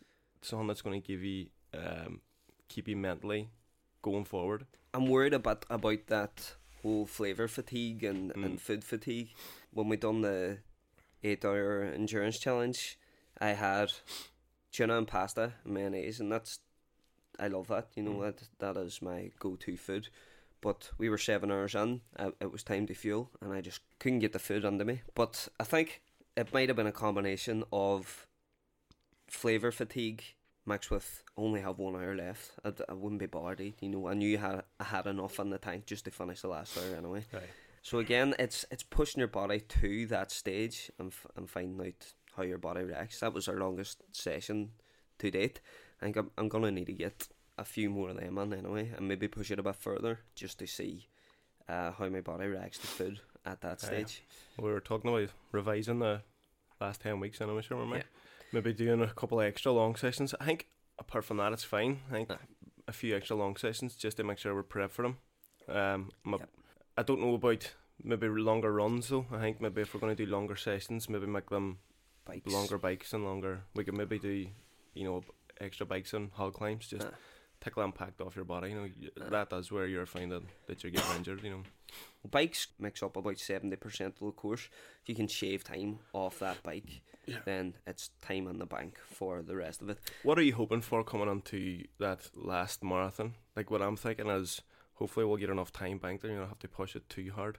[0.41, 2.21] something that's going to give you um,
[2.67, 3.49] keep you mentally
[4.01, 4.65] going forward.
[4.93, 8.45] I'm worried about about that whole flavor fatigue and, Mm.
[8.45, 9.29] and food fatigue.
[9.71, 10.59] When we done the
[11.23, 12.97] eight hour endurance challenge,
[13.39, 13.91] I had
[14.71, 16.59] tuna and pasta and mayonnaise, and that's
[17.39, 17.87] I love that.
[17.95, 18.21] You know Mm.
[18.37, 20.09] that that is my go to food.
[20.61, 22.01] But we were seven hours in.
[22.17, 25.01] Uh, it was time to fuel, and I just couldn't get the food under me.
[25.13, 26.01] But I think
[26.37, 28.27] it might have been a combination of
[29.27, 30.23] flavor fatigue
[30.65, 32.51] mixed with only have one hour left.
[32.63, 33.73] I, I wouldn't be bothered.
[33.81, 36.41] You know, I knew I had, I had enough in the tank just to finish
[36.41, 37.25] the last hour anyway.
[37.33, 37.49] Right.
[37.83, 42.13] So again, it's it's pushing your body to that stage and f- and finding out
[42.35, 43.19] how your body reacts.
[43.19, 44.71] That was our longest session
[45.19, 45.59] to date.
[46.01, 48.91] I think I'm, I'm gonna need to get a few more of them in anyway,
[48.97, 51.07] and maybe push it a bit further just to see
[51.69, 53.87] uh, how my body reacts to food at that Yeah.
[53.89, 54.23] stage.
[54.57, 56.21] We were talking about revising the
[56.81, 57.97] last 10 weeks and I'm sure, remember?
[57.97, 58.03] Yeah.
[58.53, 60.33] Maybe doing a couple of extra long sessions.
[60.39, 60.67] I think
[60.99, 61.99] apart from that, it's fine.
[62.09, 62.29] I think
[62.87, 65.17] a few extra long sessions just to make sure we're prepped for them.
[65.69, 66.49] Um, I'm Yep.
[66.97, 67.71] I don't know about
[68.03, 69.25] maybe longer runs though.
[69.31, 71.79] I think maybe if we're going to do longer sessions, maybe make them
[72.25, 72.51] Bikes.
[72.51, 73.63] longer bikes and longer.
[73.75, 74.47] We could maybe do,
[74.93, 75.23] you know,
[75.59, 77.11] extra bikes and hill climbs just Uh,
[77.61, 78.69] take the impact off your body.
[78.69, 78.89] You know,
[79.25, 79.29] Aye.
[79.29, 81.43] that is where you're finding that you're getting injured.
[81.43, 81.63] You know.
[82.29, 84.69] bikes makes up about seventy percent of the course.
[85.01, 87.39] If you can shave time off that bike, Yeah.
[87.45, 89.97] then it's time in the bank for the rest of it.
[90.23, 93.35] What are you hoping for coming onto that last marathon?
[93.55, 94.61] Like what I'm thinking is,
[95.03, 96.31] hopefully we'll get enough time banked there.
[96.31, 97.57] You don't have to push it too hard.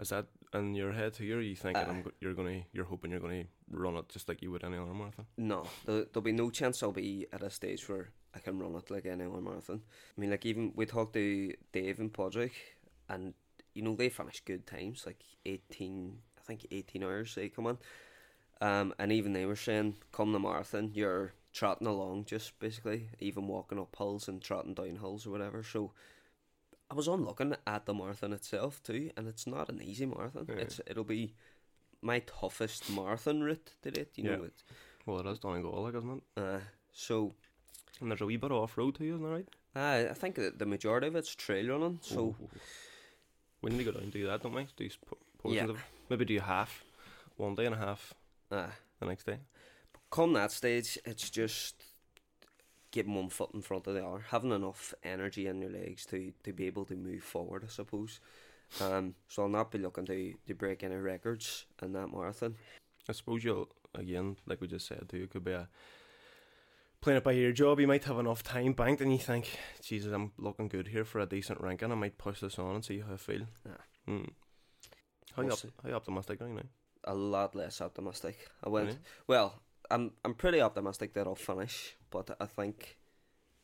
[0.00, 1.12] Is that in your head?
[1.20, 4.40] Or are you thinking go- you're gonna you're hoping you're gonna run it just like
[4.40, 5.26] you would any other marathon?
[5.36, 8.74] No, there, there'll be no chance I'll be at a stage where I can run
[8.76, 9.82] it like any other marathon.
[10.16, 12.52] I mean, like even we talked to Dave and Padraig,
[13.10, 13.34] and
[13.74, 17.78] you know they finished good times, like eighteen, I think eighteen hours they come on,
[18.62, 23.48] um, and even they were saying, come the marathon, you're trotting along, just basically, even
[23.48, 25.62] walking up hills and trotting down hills or whatever.
[25.62, 25.92] So.
[26.94, 30.46] I was on looking at the marathon itself too, and it's not an easy marathon.
[30.48, 30.54] Yeah.
[30.62, 31.34] It's it'll be
[32.00, 34.12] my toughest marathon route to date.
[34.16, 34.44] You know, Yeah.
[34.44, 34.62] it,
[35.04, 36.40] Well, it is Donegal, like isn't it?
[36.40, 36.60] uh,
[36.92, 37.34] so
[38.00, 39.48] And there's a wee bit of off road too, isn't that right?
[39.74, 41.98] uh, I think the majority of it's trail running.
[42.00, 42.48] So Ooh.
[43.60, 44.68] we need to go down and do that, don't we?
[44.76, 44.88] Do
[45.38, 45.70] portions Yeah.
[45.70, 46.84] of maybe do half
[47.36, 48.14] one day and a half
[48.52, 48.68] uh,
[49.00, 49.40] the next day.
[50.10, 51.82] come that stage, it's just
[52.94, 56.32] getting one foot in front of the other, having enough energy in your legs to,
[56.44, 57.64] to be able to move forward.
[57.64, 58.20] I suppose.
[58.80, 62.54] Um, so I'll not be looking to, to break any records in that marathon.
[63.08, 65.68] I suppose you'll again, like we just said too, it could be a
[67.00, 70.10] playing it by ear job, you might have enough time banked, and you think, Jesus,
[70.10, 71.92] I'm looking good here for a decent ranking.
[71.92, 73.42] I might push this on and see how I feel.
[73.66, 73.72] Yeah.
[74.14, 74.30] Mm.
[75.36, 76.62] How, We'll you op- how you optimistic are you now?
[77.04, 78.48] A lot less optimistic.
[78.64, 78.98] I went Really?
[79.26, 79.60] well.
[79.90, 82.96] I'm I'm pretty optimistic that I'll finish, but I think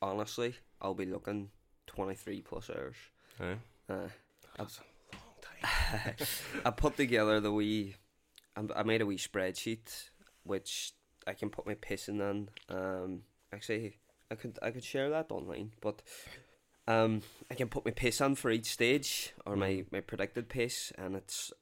[0.02, 1.50] honestly I'll be looking
[1.86, 2.96] twenty three plus hours.
[3.40, 3.56] Aye.
[3.88, 4.08] Uh,
[4.56, 4.80] That's
[5.12, 6.26] a long time.
[6.64, 7.96] I put together the wee.
[8.56, 10.10] I I made a wee spreadsheet
[10.44, 10.92] which
[11.26, 12.48] I can put my pissing in.
[12.68, 13.98] Um, actually,
[14.30, 16.02] I could I could share that online, but
[16.88, 20.92] um, I can put my pace on for each stage or my my predicted pace,
[20.96, 21.52] and it's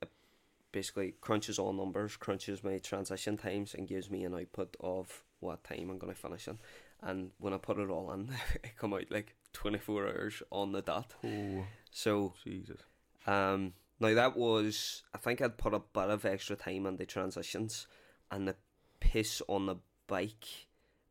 [0.72, 5.64] basically crunches all numbers, crunches my transition times, and gives me an output of what
[5.64, 6.59] time I'm gonna finish in.
[7.02, 8.31] And when I put it all in,
[8.64, 11.14] it come out like twenty four hours on the dot.
[11.24, 12.81] Oh, So Jesus.
[13.26, 17.07] um, now that was I think I'd put a bit of extra time on the
[17.07, 17.87] transitions
[18.31, 18.57] and the
[19.00, 19.76] piss on the
[20.07, 20.46] bike.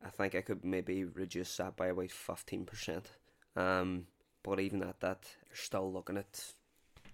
[0.05, 3.07] I think I could maybe reduce that by about fifteen percent.
[3.55, 4.07] Um,
[4.43, 6.53] but even at that, you're still looking at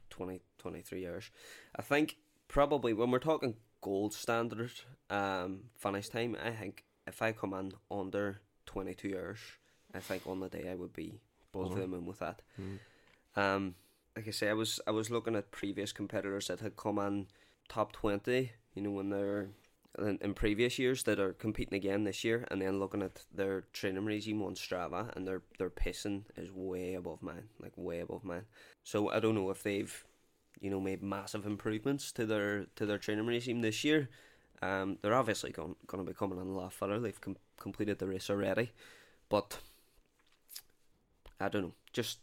[0.10, 1.32] 20, 23 hours.
[1.76, 4.72] I think probably when we're talking gold standard
[5.10, 9.40] um finish time, I think if I come in under twenty two hours,
[9.94, 11.22] I think on the day I would be
[11.54, 12.42] over of them moon with that.
[12.60, 12.80] Mm.
[13.36, 13.76] Um,
[14.16, 17.28] like I say, I was I was looking at previous competitors that had come in
[17.68, 18.52] top twenty.
[18.74, 19.50] You know, when they're
[20.00, 23.66] in, in previous years that are competing again this year, and then looking at their
[23.74, 28.24] training regime on Strava, and their their pacing is way above mine, like way above
[28.24, 28.46] mine.
[28.84, 30.06] So I don't know if they've,
[30.60, 34.10] you know, made massive improvements to their to their training regime this year.
[34.62, 37.00] Um, they're obviously going going to be coming in a lot further.
[37.00, 38.72] They've com- completed the race already,
[39.30, 39.60] but
[41.40, 41.74] I don't know.
[41.92, 42.20] Just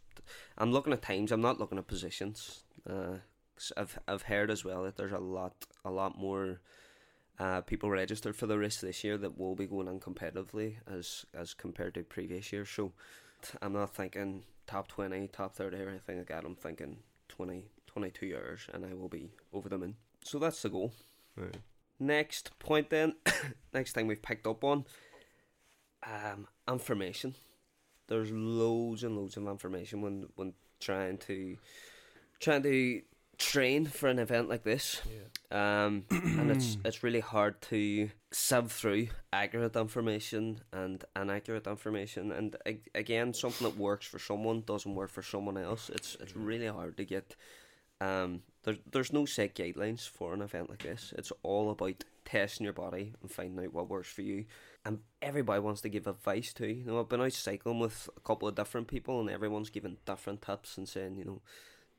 [0.56, 1.32] I'm looking at times.
[1.32, 2.62] I'm not looking at positions.
[2.88, 3.18] Uh,
[3.76, 6.60] I've I've heard as well that there's a lot a lot more
[7.38, 11.26] uh, people registered for the race this year that will be going in competitively as
[11.34, 12.70] as compared to previous years.
[12.70, 12.92] So
[13.60, 16.44] I'm not thinking top twenty, top thirty, or anything like that.
[16.44, 19.96] I'm thinking 20, 22 years, and I will be over the moon.
[20.24, 20.92] So that's the goal.
[21.36, 21.56] Right.
[21.98, 23.14] Next point then,
[23.74, 24.84] next thing we've picked up on,
[26.06, 27.34] um, information.
[28.08, 31.56] There's loads and loads of information when when trying to
[32.40, 33.02] trying to
[33.40, 35.00] train for an event like this.
[35.10, 35.84] Yeah.
[35.84, 42.30] Um, and it's it's really hard to sieve through accurate information and inaccurate information.
[42.32, 45.90] And ag- again, something that works for someone doesn't work for someone else.
[45.90, 47.34] It's it's really hard to get.
[48.00, 51.12] Um, there's there's no set guidelines for an event like this.
[51.16, 54.44] It's all about testing your body and finding out what works for you.
[54.84, 56.68] And everybody wants to give advice too.
[56.68, 59.98] You know, I've been out cycling with a couple of different people, and everyone's giving
[60.06, 61.42] different tips and saying, you know,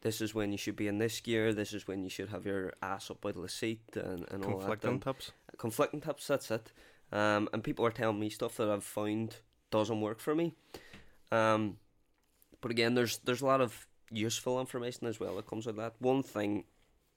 [0.02, 1.54] this is when you should be in this gear.
[1.54, 4.60] This is when you should have your ass up by the seat and, and all
[4.60, 4.82] that.
[4.82, 5.32] Conflicting tips.
[5.58, 6.28] conflicting tips.
[6.28, 6.72] That's it.
[7.12, 9.36] Um, and people are telling me stuff that I've found
[9.70, 10.54] doesn't work for me.
[11.32, 11.78] Um,
[12.62, 15.94] but again, there's there's a lot of useful information as well that comes with that.
[16.00, 16.66] One thing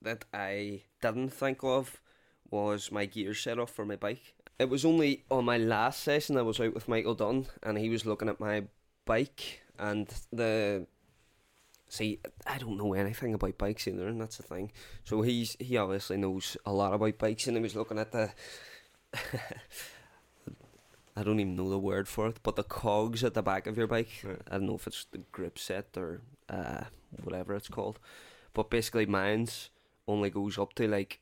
[0.01, 2.01] that I didn't think of
[2.49, 4.33] was my gear set setup for my bike.
[4.57, 7.89] It was only on my last session I was out with Michael Dunn, and he
[7.89, 8.63] was looking at my
[9.05, 10.87] bike and the.
[11.87, 14.71] See, I don't know anything about bikes either, and that's the thing.
[15.03, 18.31] So he's he obviously knows a lot about bikes, and he was looking at the.
[21.15, 23.77] I don't even know the word for it, but the cogs at the back of
[23.77, 24.09] your bike.
[24.23, 24.41] Right.
[24.49, 26.83] I don't know if it's the grip set or uh,
[27.23, 27.99] whatever it's called,
[28.53, 29.69] but basically mine's
[30.07, 31.21] only goes up to like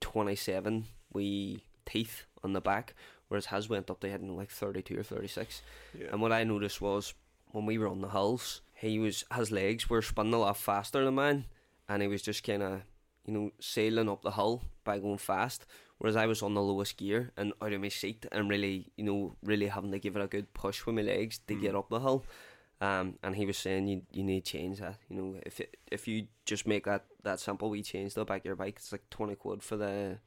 [0.00, 2.94] twenty seven wee teeth on the back,
[3.28, 5.62] whereas his went up to hitting like thirty two or thirty six.
[5.98, 6.08] Yeah.
[6.12, 7.14] And what I noticed was
[7.46, 11.04] when we were on the hills, he was his legs were spinning a lot faster
[11.04, 11.46] than mine,
[11.88, 12.82] and he was just kind of
[13.24, 15.64] you know sailing up the hill by going fast.
[16.00, 19.04] Whereas I was on the lowest gear and out of my seat and really you
[19.04, 21.60] know really having to give it a good push with my legs to Mm.
[21.60, 22.24] get up the hill.
[22.80, 24.96] Um, and he was saying you you need to change that.
[25.10, 28.24] You know if it, if you just make that that simple wee change to the
[28.24, 30.18] back of your bike, it's like twenty quid for the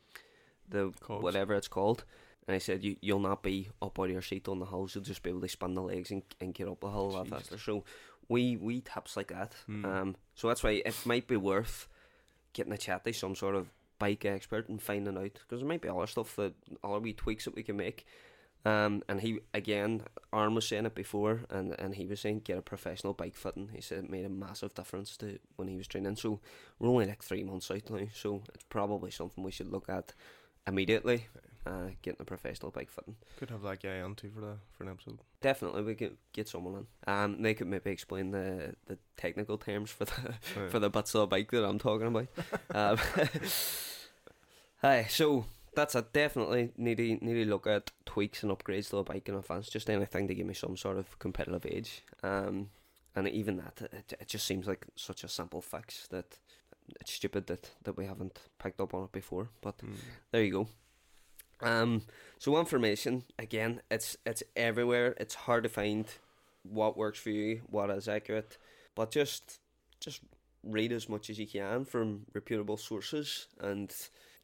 [0.70, 1.24] the Cogs.
[1.24, 2.06] whatever it's called.
[2.48, 4.94] And I said, you, you'll not be up out of your seat on the hills.
[4.94, 7.14] You'll just be able to spin the legs and, and get up the hill a
[7.18, 7.58] lot faster.
[7.58, 7.86] So
[8.28, 9.54] we we tips like that.
[9.70, 9.86] Mm.
[9.86, 11.88] Um, so that's why it might be worth
[12.52, 13.68] getting a chat to some sort of
[14.04, 17.46] bike expert and finding out because there might be other stuff that other wee tweaks
[17.46, 18.06] that we can make.
[18.66, 22.58] Um, and he again, Arm was saying it before, and and he was saying get
[22.58, 23.70] a professional bike fitting.
[23.74, 26.16] He said it made a massive difference to when he was training.
[26.18, 26.40] So
[26.80, 30.14] we're only like three months out now, so it's probably something we should look at
[30.68, 31.28] immediately.
[31.66, 33.16] Uh, getting a professional bike fitting.
[33.38, 35.20] Could have that guy on too for the for an episode.
[35.42, 37.14] Definitely, we could get someone in.
[37.14, 40.72] Um, they could maybe explain the the technical terms for the Right.
[40.72, 42.28] for the bits of the bike that I'm talking about.
[42.76, 42.98] um,
[44.84, 46.14] hi, so that's it.
[46.14, 49.70] Definitely need to need to look at tweaks and upgrades to the bike in advance.
[49.70, 52.04] Just anything to give me some sort of competitive edge.
[52.22, 52.70] Um,
[53.16, 56.38] and even that, it, it just seems like such a simple fix that
[57.00, 59.50] it's stupid that, that we haven't picked up on it before.
[59.62, 59.96] But Mm.
[60.32, 60.68] there you go.
[61.62, 62.02] Um,
[62.40, 65.16] so information again, it's it's everywhere.
[65.18, 66.06] It's hard to find
[66.64, 68.58] what works for you, what is accurate,
[68.96, 69.60] but just
[70.00, 70.22] just
[70.64, 73.94] read as much as you can from reputable sources and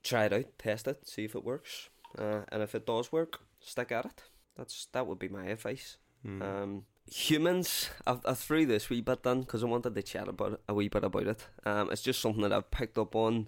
[0.04, 3.40] try it out, test it, see if it works, uh, and if it does work,
[3.60, 4.24] stick at it.
[4.58, 5.98] That's that would be my advice.
[6.26, 6.42] Mm.
[6.42, 10.62] Um, humans, I, I threw this wee bit then because I wanted to chat about
[10.68, 11.48] a wee bit about it.
[11.66, 13.48] Um, it's just something that I've picked up on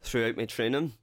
[0.00, 0.94] throughout my training,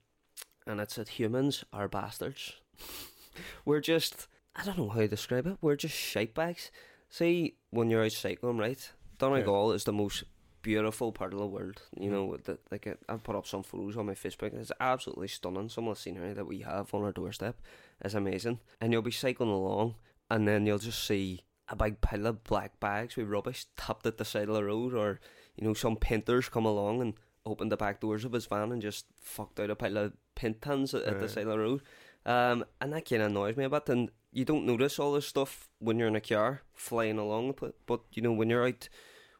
[0.68, 2.54] and it's that humans are bastards.
[3.66, 5.58] We're just, I don't know how to describe it.
[5.62, 6.72] We're just shite bags.
[7.10, 8.92] See, when you're out cycling, right?
[9.18, 10.24] Donegal is the most
[10.66, 11.84] beautiful part of the world.
[11.96, 14.52] You know, the, like uh, I've put up some photos on my Facebook.
[14.56, 15.70] It's absolutely stunning.
[15.70, 17.62] Some of the scenery that we have on our doorstep
[18.04, 18.60] is amazing.
[18.82, 19.94] And you'll be cycling along,
[20.32, 24.18] and then you'll just see a big pile of black bags with rubbish tapped at
[24.18, 25.20] the side of the road, or
[25.56, 27.14] you know, some painters come along and
[27.46, 30.64] open the back doors of his van and just fucked out a pile of paint
[30.64, 31.82] tins at, at the side of the road.
[32.26, 33.88] Um, and that kind of annoys me a bit.
[33.88, 37.76] And you don't notice all this stuff when you're in a car flying along, but,
[37.86, 38.90] but you know, when you're out,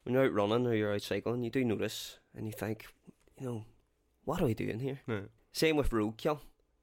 [0.06, 2.86] when you're out running or you're out cycling, you do notice, and you think,
[3.40, 3.66] you know,
[4.24, 5.02] what are we doing here?
[5.08, 5.22] Yeah.
[5.52, 6.40] Same with roadkill.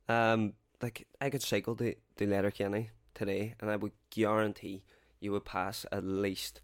[0.09, 4.83] Um, like I could cycle to to Letterkenny today, and I would guarantee
[5.21, 6.61] you would pass at least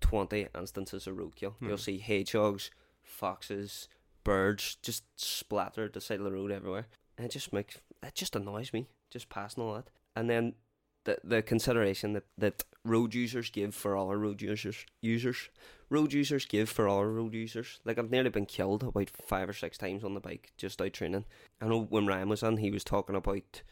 [0.00, 1.54] twenty instances of roadkill.
[1.58, 1.68] Hmm.
[1.68, 2.70] You'll see hedgehogs,
[3.02, 3.88] foxes,
[4.24, 6.86] birds just splattered the side of the road everywhere.
[7.16, 9.90] And it just makes it just annoys me just passing all that.
[10.16, 10.54] And then
[11.04, 15.48] the the consideration that, that road users give for all our road users users
[15.90, 17.80] road users give for all our road users.
[17.84, 20.92] Like I've nearly been killed about five or six times on the bike just out
[20.94, 21.24] training.
[21.60, 23.62] I know when Ryan was on, he was talking about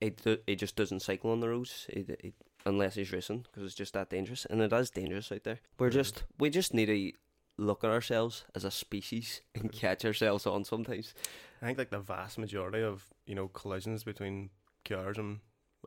[0.00, 0.42] it.
[0.46, 2.32] He just doesn't cycle on the roads he, he,
[2.66, 5.60] unless he's racing because it's just that dangerous, and it is dangerous out there.
[5.78, 5.92] We're Mhm.
[5.94, 7.12] just we just need to
[7.58, 11.14] look at ourselves as a species and catch ourselves on sometimes.
[11.60, 14.50] I think like the vast majority of you know collisions between
[14.84, 15.38] cars and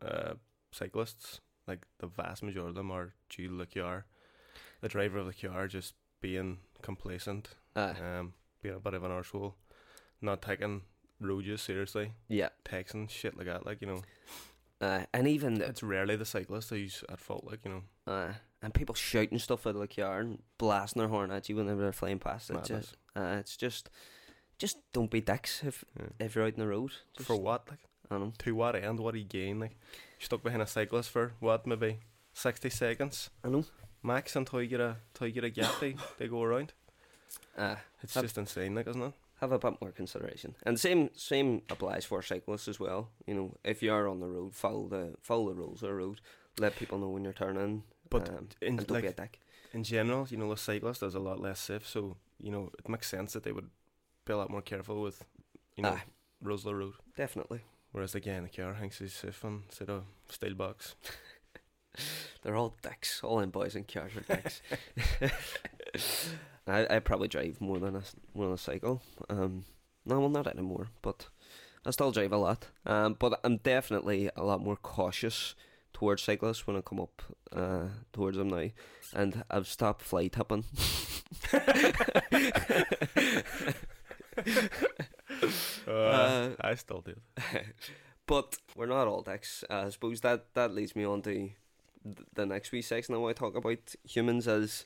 [0.02, 0.36] uh,
[0.76, 4.06] cyclists, like the vast majority of them are due to the car,
[4.82, 9.12] the driver of the car just being complacent, Uh, um, being a bit of an
[9.12, 9.54] arsehole,
[10.22, 10.82] not taking
[11.20, 13.66] road use seriously, yeah, texting shit like that.
[13.66, 14.02] Like you know,
[14.82, 17.46] uh, and even the, it's rarely the cyclist who's at fault.
[17.46, 21.10] Like you know, uh, and people shouting stuff out of the car and blasting their
[21.10, 22.50] horn at you whenever they're flying past.
[22.50, 22.86] It madness.
[22.88, 23.90] just, uh, it's just,
[24.58, 26.08] just don't be dicks if Yeah.
[26.20, 26.92] if you're out in the road.
[27.16, 27.70] Just, For what?
[27.70, 28.34] Like I don't know.
[28.40, 29.00] to what end?
[29.00, 29.60] What do you gain?
[29.60, 29.78] Like
[30.20, 31.66] stuck behind a cyclist for what?
[31.68, 32.00] Maybe
[32.34, 33.66] sixty seconds I know.
[34.04, 35.80] max until you get a until you get a gap.
[35.80, 36.74] they they go around.
[37.58, 39.14] Uh, It's Have- just insane, like isn't it?
[39.42, 40.56] have a bit more consideration.
[40.64, 43.10] And same same applies for cyclists as well.
[43.28, 45.96] You know, if you are on the road, follow the follow the rules of the
[45.96, 46.22] road.
[46.60, 47.84] Let people know when you're turning.
[48.10, 49.40] But um, in don't be a dick.
[49.74, 51.86] in general, you know, the cyclist is a lot less safe.
[51.88, 53.70] So you know, it makes sense that they would
[54.26, 55.24] be a lot more careful with,
[55.76, 56.04] you know, Aye.
[56.42, 56.94] rules of the road.
[57.18, 57.62] Definitely.
[57.96, 60.96] Whereas the guy in the car thinks he's safe on instead of steel box.
[62.44, 63.22] They're all dicks.
[63.24, 64.62] All in boys and cars are dicks.
[66.68, 69.02] I I probably drive more than a s- more than a cycle.
[69.30, 69.64] Um,
[70.06, 71.30] no, well, not anymore, but
[71.86, 72.68] I still drive a lot.
[72.86, 75.56] Um, but I'm definitely a lot more cautious
[75.94, 77.22] towards cyclists when I come up
[77.56, 78.72] uh towards them now,
[79.14, 80.66] and I've stopped fly tipping.
[85.88, 87.16] Uh, I still do.
[88.28, 89.64] but we're not all dicks.
[89.70, 91.50] Uh, I suppose that that leads me on to
[92.34, 94.86] the next wee section I want to talk about humans as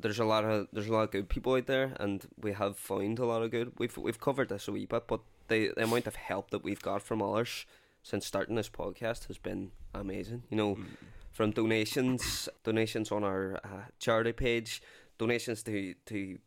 [0.00, 2.76] there's a lot of there's a lot of good people out there, and we have
[2.76, 3.72] found a lot of good.
[3.78, 6.82] We've we've covered this a wee bit, but the, the amount of help that we've
[6.82, 7.64] got from others
[8.02, 10.42] since starting this podcast has been amazing.
[10.50, 10.86] You know, Mm.
[11.32, 14.82] from donations, donations on our uh, charity page,
[15.18, 16.38] donations to to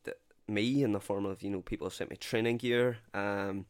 [0.52, 3.66] me in the form of you know people have sent me training gear, um,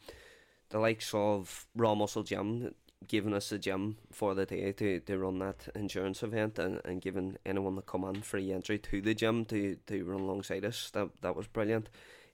[0.70, 2.74] the likes of Raw Muscle Gym
[3.08, 7.02] giving us a gym for the day to, to run that endurance event and, and
[7.02, 10.90] giving anyone that come in free entry to the gym to, to run alongside us.
[10.92, 11.90] That that was brilliant.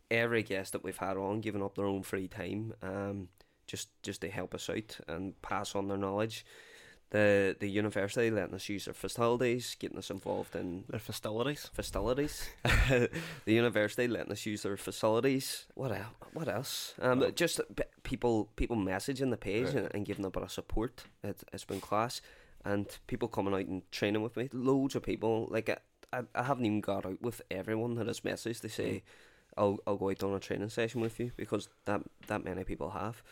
[0.10, 3.30] Every guest that we've had on giving up their own free time, um,
[3.66, 6.46] just just to help us out and pass on their knowledge.
[7.10, 11.70] The the university letting us use their facilities, getting us involved in Their facilities.
[11.74, 12.50] facilities.
[12.90, 15.66] the university letting us use their facilities.
[15.76, 16.16] What else?
[16.34, 16.94] What else?
[17.02, 17.62] Um, just
[18.04, 19.76] people people messaging the page Right.
[19.76, 21.06] and, and giving a bit of support.
[21.24, 22.22] It, it's been class,
[22.66, 24.50] and people coming out and training with me.
[24.52, 25.48] Loads of people.
[25.50, 25.78] Like I,
[26.12, 29.04] I, I haven't even got out with everyone that has messaged to say,
[29.56, 32.90] "I'll I'll go out on a training session with you," because that that many people
[32.90, 33.24] have.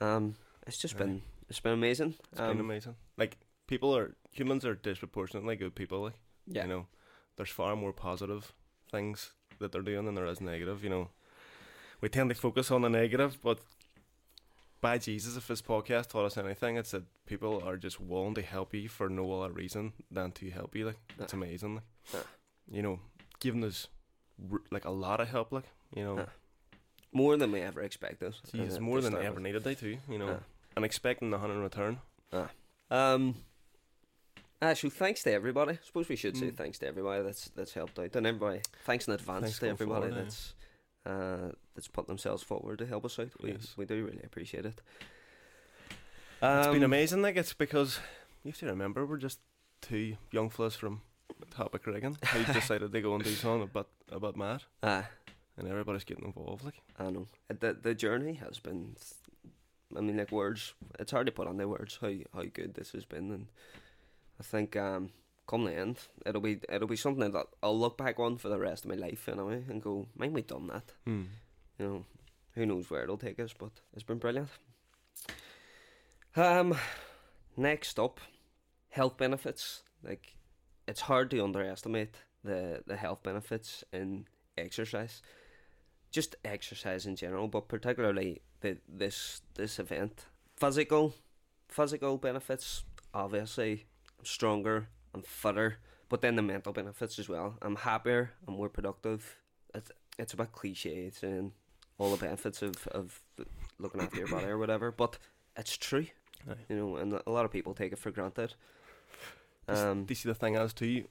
[0.00, 0.34] Um,
[0.66, 0.98] it's just Aye.
[0.98, 2.14] been it's been amazing.
[2.32, 2.96] It's um, been amazing.
[3.16, 6.02] Like people are humans are disproportionately good people.
[6.02, 6.86] Like Yeah, you know,
[7.36, 8.52] there's far more positive
[8.90, 10.82] things that they're doing than there is negative.
[10.82, 11.08] You know,
[12.00, 13.60] we tend to focus on the negative, but
[14.80, 18.42] by Jesus, if this podcast taught us anything, it's that people are just willing to
[18.42, 20.86] help you for no other reason than to help you.
[20.86, 21.36] Like it's Aye.
[21.38, 21.74] amazing.
[21.76, 22.26] Like Aye.
[22.70, 23.00] you know,
[23.40, 23.88] giving us
[24.70, 25.52] like a lot of help.
[25.52, 25.64] Like
[25.94, 26.76] you know, Aye.
[27.12, 28.34] more than we ever expected.
[28.52, 29.64] Jesus, uh, more than start ever needed.
[29.64, 29.96] They too.
[30.08, 30.40] You know.
[30.76, 31.98] And expecting nothing in return.
[32.32, 32.50] Ah.
[32.90, 33.36] Um.
[34.62, 35.72] Actually, thanks to everybody.
[35.72, 36.56] I suppose we should say Mm.
[36.56, 38.60] thanks to everybody that's that's helped out, and everybody.
[38.84, 40.54] Thanks in advance Thanks to everybody forward, that's
[41.04, 43.30] uh, that's put themselves forward to help us out.
[43.42, 43.74] We Yes.
[43.76, 44.80] we do really appreciate it.
[46.42, 47.22] It's been Um, amazing.
[47.22, 47.98] Like it's because
[48.42, 49.40] you have to remember we're just
[49.80, 51.02] two young fellas from
[51.50, 55.08] Topic Reagan who decided to go and do something about about Matt, Ah,
[55.58, 56.64] and everybody's getting involved.
[56.64, 58.96] Like I know Uh, the the journey has been.
[59.96, 60.74] I mean, like words.
[60.98, 63.46] It's hard to put on the words how how good this has been, and
[64.40, 65.10] I think um,
[65.46, 68.58] come the end, it'll be it'll be something that I'll look back on for the
[68.58, 70.92] rest of my life anyway, and go, mind we done that.
[71.04, 71.24] hmm.
[71.78, 72.04] you know,
[72.54, 74.48] who knows where it'll take us, but it's been brilliant.
[76.36, 76.74] Um,
[77.56, 78.20] next up,
[78.90, 79.82] health benefits.
[80.02, 80.34] Like,
[80.86, 84.26] it's hard to underestimate the the health benefits in
[84.56, 85.22] exercise,
[86.10, 90.26] just exercise in general, but particularly the this this event.
[90.56, 91.14] Physical,
[91.68, 92.84] physical benefits.
[93.12, 93.86] Obviously,
[94.18, 97.56] I'm stronger, I'm fitter, but then the mental benefits as well.
[97.62, 99.36] I'm happier, I'm more productive.
[99.74, 101.52] It's it's a bit cliche saying
[101.98, 103.20] all the benefits of, of
[103.78, 105.18] looking after your body or whatever, but
[105.56, 106.06] it's true,
[106.48, 106.54] Aye.
[106.68, 108.54] you know, and a lot of people take it for granted.
[109.68, 111.04] Um, do you see the thing as too?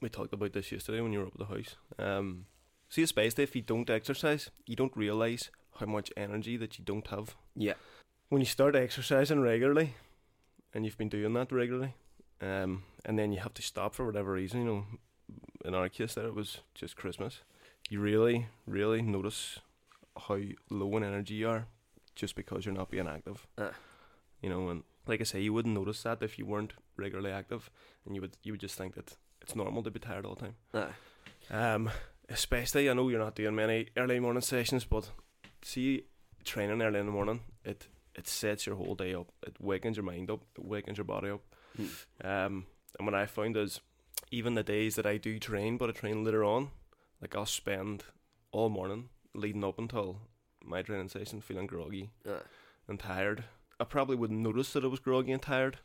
[0.00, 1.76] We talked about this yesterday when you were up at the house.
[1.98, 2.46] Um,
[2.88, 6.84] see, it's basically if you don't exercise, you don't realize how much energy that you
[6.84, 7.34] don't have.
[7.54, 7.74] yeah,
[8.28, 9.94] When you start exercising regularly,
[10.74, 11.94] and you've been doing that regularly,
[12.40, 14.84] um, and then you have to stop for whatever reason, you know,
[15.64, 17.40] in our case, there it was just Christmas.
[17.90, 19.58] You really, really notice
[20.28, 20.38] how
[20.70, 21.66] low in energy you are
[22.14, 23.46] just because you're not being active.
[23.56, 23.72] Ah.
[24.42, 27.70] You know, and like I say, you wouldn't notice that if you weren't regularly active,
[28.04, 30.40] and you would you would just think that it's normal to be tired all the
[30.46, 30.54] time.
[30.74, 31.90] aye, Um,
[32.28, 35.10] especially, I know you're not doing many early morning sessions, but
[35.62, 36.04] see,
[36.44, 39.30] training early in the morning, it it sets your whole day up.
[39.46, 40.40] It wakens your mind up.
[40.56, 41.42] It wakens your body up.
[41.76, 41.86] Hmm.
[42.24, 42.66] Um,
[42.98, 43.80] and what I found is,
[44.32, 46.70] even the days that I do train, but I train later on,
[47.20, 48.04] like I'll spend
[48.50, 50.20] all morning leading up until
[50.64, 52.40] my training session feeling groggy aye,
[52.88, 53.44] and tired.
[53.78, 55.78] I probably wouldn't notice that I was groggy and tired,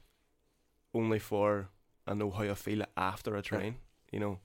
[0.93, 1.69] only for
[2.07, 3.75] I know how I feel after I train.
[4.11, 4.39] You know,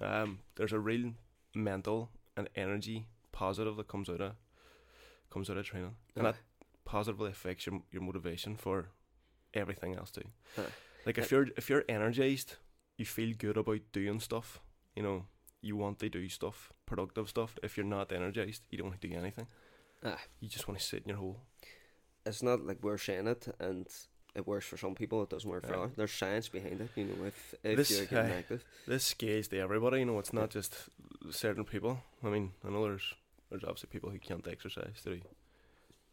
[0.00, 1.12] um, there's a real
[1.54, 4.32] mental and energy positive that comes out of
[5.32, 6.36] comes out of training, and that
[6.84, 8.88] positively affects your your motivation for
[9.54, 10.28] everything else too.
[11.06, 12.56] Like if Uh, you're if you're energized,
[12.98, 14.60] you feel good about doing stuff.
[14.96, 15.26] You know,
[15.60, 17.58] you want to do stuff, productive stuff.
[17.62, 19.46] If you're not energized, you don't want to do anything.
[20.04, 20.26] Aye.
[20.40, 21.36] You just want to sit in your hole.
[22.26, 23.86] It's not like we're saying it and
[24.34, 25.92] it works for some people, it doesn't work for others.
[25.96, 28.38] There's science behind it, you know, if, if This- you're getting aye.
[28.38, 28.64] active.
[28.86, 29.98] this scales to everybody.
[29.98, 30.88] You know, it's not just
[31.30, 32.02] certain people.
[32.22, 33.14] I mean, I know there's
[33.52, 35.20] there's obviously people who can't exercise through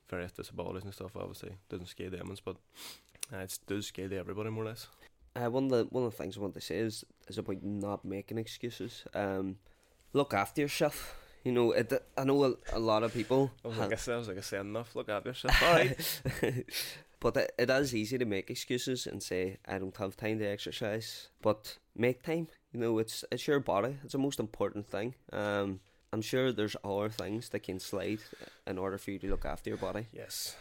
[0.09, 1.15] various disabilities and stuff.
[1.15, 2.57] Obviously, doesn't scale them, but
[3.33, 4.87] uh, it does scale to everybody more or less.
[5.35, 7.63] Uh, one of the one of the things I want to say is is about
[7.63, 9.05] not making excuses.
[9.13, 9.57] Um,
[10.13, 11.15] look after yourself.
[11.45, 13.51] You know, it, I know a, a lot of people.
[13.63, 14.95] I was like, I said, I was like, I said enough.
[14.95, 15.63] Look after yourself.
[15.63, 16.21] All right.
[17.21, 20.45] but it, it is easy to make excuses and say I don't have time to
[20.45, 21.29] exercise.
[21.41, 22.49] But make time.
[22.73, 23.97] You know, it's it's your body.
[24.03, 25.15] It's the most important thing.
[25.31, 25.79] Um,
[26.11, 28.19] I'm sure there's other things that can slide
[28.65, 30.07] in order for you to look after your body.
[30.11, 30.55] yes,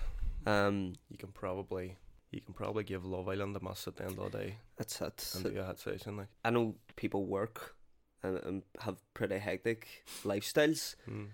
[0.46, 1.96] Um, you can probably
[2.30, 5.00] you can probably give Love Island a must at the end of the day that's
[5.00, 5.32] it.
[5.34, 6.18] and do a hot session.
[6.18, 7.74] Like, I know people work
[8.22, 9.86] and, and have pretty hectic
[10.24, 10.96] lifestyles.
[11.08, 11.28] mm.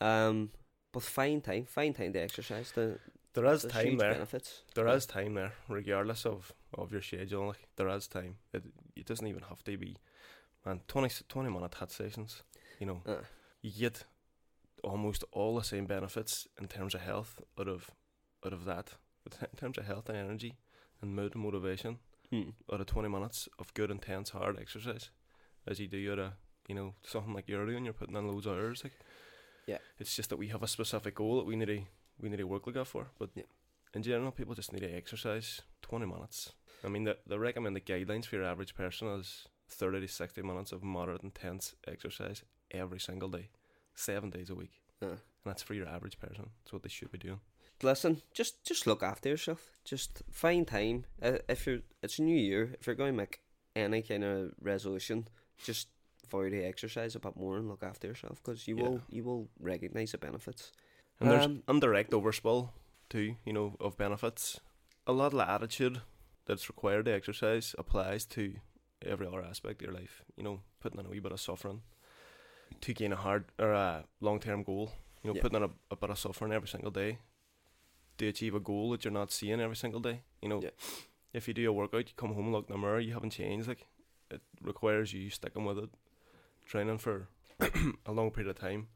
[0.00, 0.50] Um,
[0.92, 2.70] but find time, find time to exercise.
[2.72, 2.98] The,
[3.32, 4.12] there is the time there.
[4.12, 4.62] benefits.
[4.74, 7.46] There is time there, regardless of, of your schedule.
[7.48, 8.36] Like there is time.
[8.52, 9.96] It it doesn't even have to be,
[10.64, 10.80] man.
[10.88, 12.42] 20, s- 20 minute hot sessions.
[12.78, 13.22] You know, Uh,
[13.66, 14.04] you get
[14.84, 17.90] almost all the same benefits in terms of health out of
[18.44, 18.92] out of that.
[19.52, 20.54] In terms of health and energy
[21.02, 21.98] and mood and motivation,
[22.30, 22.50] hmm.
[22.72, 25.10] out of twenty minutes of good intense hard exercise,
[25.66, 26.34] as you do at a
[26.68, 28.84] you know something like you're doing, you're putting in loads of hours.
[28.84, 28.92] Like,
[29.66, 29.78] Yeah.
[29.98, 31.82] it's just that we have a specific goal that we need to
[32.20, 33.08] we need to work like that for.
[33.18, 33.50] But Yeah.
[33.94, 36.52] in general, people just need to exercise twenty minutes.
[36.84, 40.70] I mean, the the recommended guidelines for your average person is thirty to sixty minutes
[40.70, 43.48] of moderate intense exercise every single day,
[43.94, 46.50] seven days a week, Uh, and that's for your average person.
[46.62, 47.40] That's what they should be doing.
[47.82, 49.70] listen, just just look after yourself.
[49.84, 51.04] Just find time.
[51.22, 52.74] Uh, if you're, it's a new year.
[52.80, 53.40] If you're going to make
[53.74, 55.28] any kind of resolution,
[55.62, 55.88] just
[56.28, 58.82] for avoid the exercise a bit more and look after yourself because you Yeah.
[58.88, 60.72] will you will recognize the benefits.
[61.20, 62.70] And there's Um, indirect overspill
[63.08, 64.60] too, you know, of benefits.
[65.06, 66.00] A lot of attitude
[66.46, 68.54] that's required to exercise applies to
[69.02, 70.24] every other aspect of your life.
[70.36, 71.82] You know, putting in a wee bit of suffering
[72.82, 74.92] to gain a hard or a long term goal.
[75.22, 75.42] You know, Yeah.
[75.42, 77.18] putting in a, a bit of suffering every single day
[78.18, 80.22] to achieve a goal that you're not seeing every single day.
[80.40, 80.70] You know, Yeah.
[81.32, 83.68] if you do a workout, you come home, look in the mirror, you haven't changed.
[83.68, 83.86] Like
[84.30, 85.90] it requires you sticking with it,
[86.64, 87.28] training for
[88.06, 88.88] a long period of time,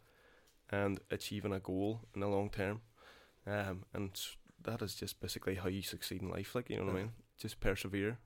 [0.71, 2.81] and achieving a goal in the long term.
[3.47, 4.11] Um, and
[4.63, 6.55] that is just basically how you succeed in life.
[6.55, 7.13] Like you know what I mean?
[7.39, 8.19] Just persevere,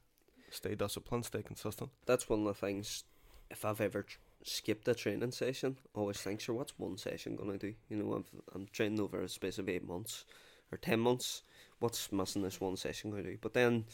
[0.51, 1.91] stay disciplined, stay consistent.
[2.07, 3.05] That's one of the things.
[3.51, 4.05] If I've ever
[4.45, 7.75] skipped a training session, always think, sure, what's one session gonna do?
[7.89, 10.25] You know, I've, I'm training over a space of eight months
[10.71, 11.43] or ten months.
[11.81, 13.39] What's missing this one session gonna do?
[13.41, 13.87] But then,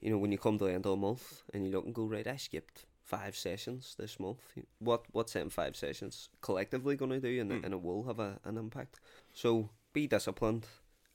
[0.00, 1.94] you know, when you come to the end of a month and you look and
[1.94, 4.40] go, right, I skipped five sessions this month.
[4.80, 7.40] What what's them five sessions collectively gonna do?
[7.40, 7.64] And, Mm.
[7.64, 9.00] and it will have a, an impact.
[9.32, 10.66] So be disciplined.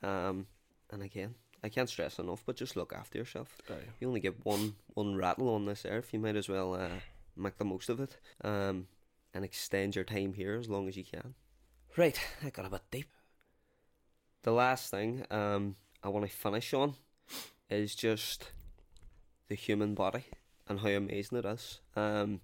[0.02, 0.48] Um,
[0.92, 3.74] and again, I can't stress enough, but just look after yourself Aye.
[4.00, 6.14] you only get one one rattle on this earth.
[6.14, 7.00] You might as well uh,
[7.38, 8.88] make the most of it, um,
[9.34, 11.36] and extend your time here as long as you can.
[11.96, 13.10] Right, I got a bit deep.
[14.44, 16.96] The last thing um, I want to finish on
[17.70, 18.52] is just
[19.48, 20.26] the human body
[20.68, 21.80] and how amazing it is.
[21.96, 22.42] Um,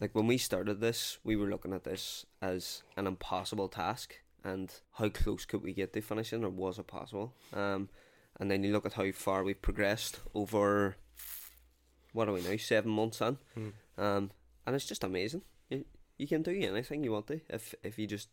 [0.00, 4.72] like when we started this, we were looking at this as an impossible task, and
[4.92, 7.34] how close could we get to finishing, or was it possible?
[7.52, 7.88] Um,
[8.38, 10.96] and then you look at how far we've progressed over
[12.12, 13.38] what are we now seven months in?
[13.56, 13.72] Mm.
[13.98, 14.30] um
[14.66, 15.42] and it's just amazing.
[15.70, 15.84] You,
[16.18, 18.28] you can do anything you want to if if you just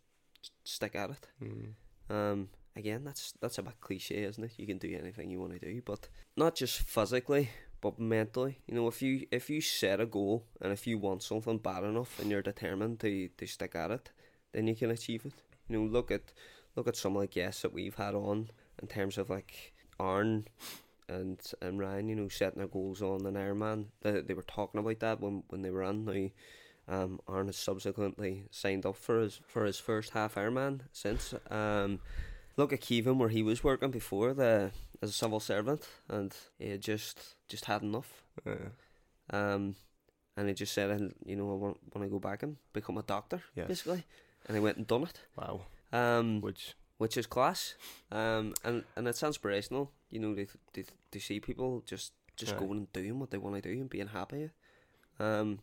[0.63, 1.27] stick at it.
[1.43, 1.73] Mm.
[2.09, 4.53] um again that's that's a bit cliche isn't it?
[4.57, 7.49] You can do anything you want to do but not just physically
[7.81, 8.59] but mentally.
[8.67, 11.83] You know if you if you set a goal and if you want something bad
[11.83, 14.11] enough and you're determined to to stick at it
[14.53, 15.33] then you can achieve it.
[15.67, 16.33] You know look at
[16.75, 18.49] look at some of the guests that we've had on
[18.81, 20.47] in terms of like Aaron
[21.09, 23.85] and and Ryan, you know, setting their goals on an Ironman.
[24.01, 26.05] They they were talking about that when when they were on.
[26.05, 26.29] Now,
[26.87, 31.33] um, Aaron has subsequently signed up for his for his first half Ironman since.
[31.49, 31.99] Um,
[32.57, 36.69] look at Kevin where he was working before the as a civil servant, and he
[36.69, 38.23] had just just had enough.
[38.45, 38.69] Yeah.
[39.31, 39.75] Um,
[40.37, 42.97] and he just said, "I- you know, I want want to go back and become
[42.97, 43.67] a doctor, Yes.
[43.67, 44.03] basically.
[44.47, 45.19] And he went and done it.
[45.35, 45.61] Wow.
[45.91, 47.75] Um, Which which is class.
[48.11, 52.59] Um, and, and it's inspirational, you know, to, to, to see people just, just Aye.
[52.59, 54.49] going and doing what they want to do and being happy.
[55.19, 55.59] Um,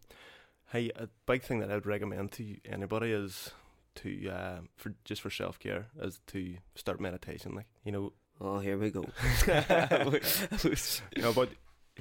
[0.73, 3.51] hey, a big thing that I'd recommend to anybody is
[3.97, 7.55] to uh, for just for self care is to start meditation.
[7.55, 9.05] Like you know, oh, here we go.
[9.47, 11.51] you know, but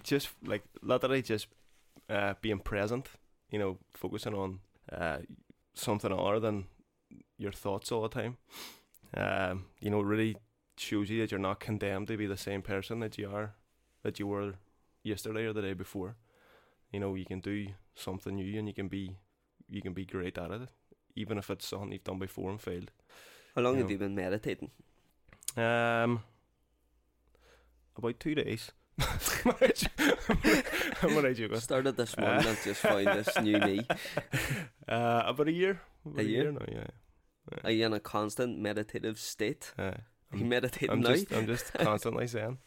[0.03, 1.47] just like literally just
[2.09, 3.07] uh, being present.
[3.49, 4.59] You know, focusing on
[4.91, 5.17] uh,
[5.73, 6.65] something other than
[7.37, 8.37] your thoughts all the time.
[9.15, 10.37] Um, you know, it really
[10.77, 13.53] shows you that you're not condemned to be the same person that you are,
[14.03, 14.53] that you were
[15.03, 16.15] yesterday or the day before.
[16.91, 19.17] You know, you can do something new and you can be,
[19.69, 20.69] you can be great at it,
[21.15, 22.91] even if it's something you've done before and failed.
[23.55, 23.91] How long You have know.
[23.93, 24.71] you been meditating?
[25.57, 26.23] Um,
[27.97, 28.71] about two days.
[31.01, 31.55] I'm gonna joke.
[31.57, 33.81] Started this morning and just found this new me.
[34.87, 35.79] Uh, about a year.
[36.05, 36.51] About A year?
[36.51, 36.87] now, yeah.
[37.63, 39.73] Are you in a constant meditative state?
[39.77, 39.97] Uh, Are
[40.33, 41.13] you I'm, meditating I'm now?
[41.13, 42.57] just, I'm just constantly saying.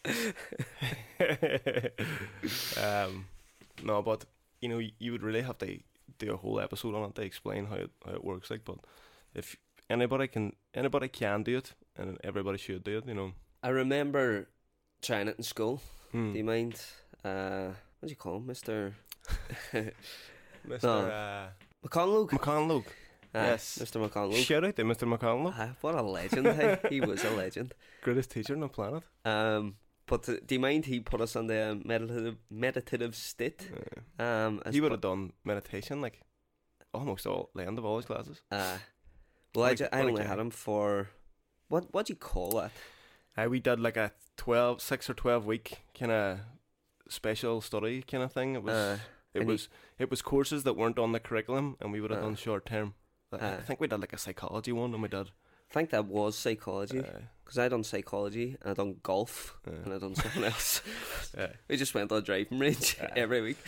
[2.82, 3.26] um,
[3.82, 4.24] no, but
[4.60, 5.78] you know, you would really have to
[6.18, 8.50] do a whole episode on it to explain how it how it works.
[8.50, 8.78] Like, but
[9.34, 9.56] if
[9.88, 13.06] anybody can, anybody can do it, and everybody should do it.
[13.06, 13.32] You know.
[13.62, 14.48] I remember
[15.02, 15.80] trying it in school.
[16.12, 16.32] Hmm.
[16.32, 16.80] Do you mind?
[17.24, 17.68] Uh,
[18.00, 18.46] what do you call him?
[18.46, 18.92] Mr.
[20.68, 20.82] Mr.
[20.82, 20.98] No.
[21.06, 21.48] Uh,
[21.86, 22.30] McConlogue?
[22.30, 22.86] McConlogue.
[23.34, 23.78] Yes.
[23.80, 24.08] Mr.
[24.08, 24.44] McConlogue.
[24.44, 25.06] Shout out to Mr.
[25.12, 26.46] McConlogue, Aye, what a legend.
[26.46, 26.78] hey.
[26.88, 27.74] He was a legend.
[28.02, 29.02] greatest teacher on the planet.
[29.24, 29.76] Um,
[30.06, 33.68] but uh, do you mind he put us on the meditative meditative state?
[34.18, 36.20] Uh, Um, he would have done meditation like
[36.92, 38.42] almost all the end of all his classes.
[38.52, 38.78] Uh,
[39.54, 41.08] well, I, ju- I only had him for
[41.68, 41.92] what?
[41.92, 42.72] What do you call that?
[43.36, 46.38] Uh, we did like a 12, 6 or twelve week kind of
[47.08, 48.54] special study kind of thing.
[48.54, 48.98] It was Uh,
[49.32, 49.68] it and he- was
[49.98, 52.26] it was courses that weren't on the curriculum, and we would have Uh.
[52.26, 52.94] done short term.
[53.34, 53.60] Like, I Uh.
[53.62, 55.30] think we did like a psychology one, and we did.
[55.70, 59.92] I think that was psychology Uh, because I done psychology and I done golf and
[59.92, 60.80] uh, I done something else.
[61.38, 63.12] uh, we just went on a driving range Aye.
[63.16, 63.58] every week.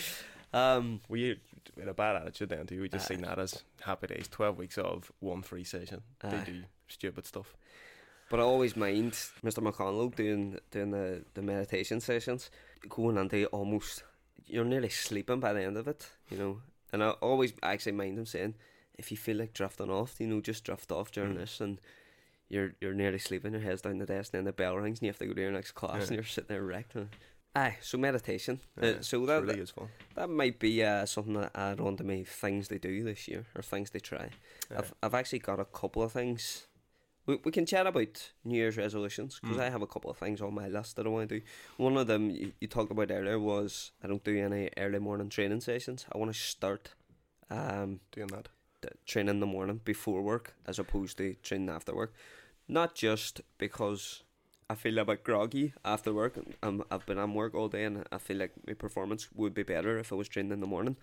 [0.52, 1.38] Um, we
[1.74, 2.80] we had a bad attitude then too.
[2.80, 3.14] We just Aye.
[3.16, 4.28] seen that as happy days.
[4.28, 6.02] Twelve weeks of one free session.
[6.22, 6.28] Aye.
[6.30, 7.56] They do stupid stuff.
[8.30, 9.12] But I always mind
[9.44, 9.60] Mr.
[9.62, 12.50] McConnell doing doing the, the meditation sessions,
[12.88, 14.04] going into almost
[14.46, 16.60] you're nearly sleeping by the end of it, you know.
[16.92, 18.54] And I always actually mind him saying,
[18.98, 21.38] if you feel like drifting off, you know, just drift off during Mm.
[21.38, 21.80] this and
[22.48, 25.06] you're you're nearly sleeping, your head's down the desk, and then the bell rings and
[25.06, 26.06] you have to go to your next class Yeah.
[26.06, 26.94] and you're sitting there wrecked.
[26.94, 27.08] And,
[27.54, 28.60] aye, so meditation.
[28.80, 29.88] Yeah, uh, so that, really fun.
[30.14, 33.26] that might be uh, something that I add on to my things they do this
[33.28, 34.30] year or things they try.
[34.70, 34.78] Yeah.
[34.78, 36.66] I've I've actually got a couple of things.
[37.26, 39.62] We we can chat about New Year's resolutions because Mm.
[39.62, 41.44] I have a couple of things on my list that I want to do.
[41.78, 45.28] One of them you, you talked about earlier was I don't do any early morning
[45.30, 46.06] training sessions.
[46.12, 46.94] I want to start
[47.50, 48.48] um Doing that.
[48.82, 52.12] T- training in the morning before work as opposed to training after work.
[52.68, 54.22] Not just because
[54.68, 56.38] I feel a bit groggy after work.
[56.62, 59.62] Um, I've been on work all day and I feel like my performance would be
[59.62, 60.96] better if I was training in the morning,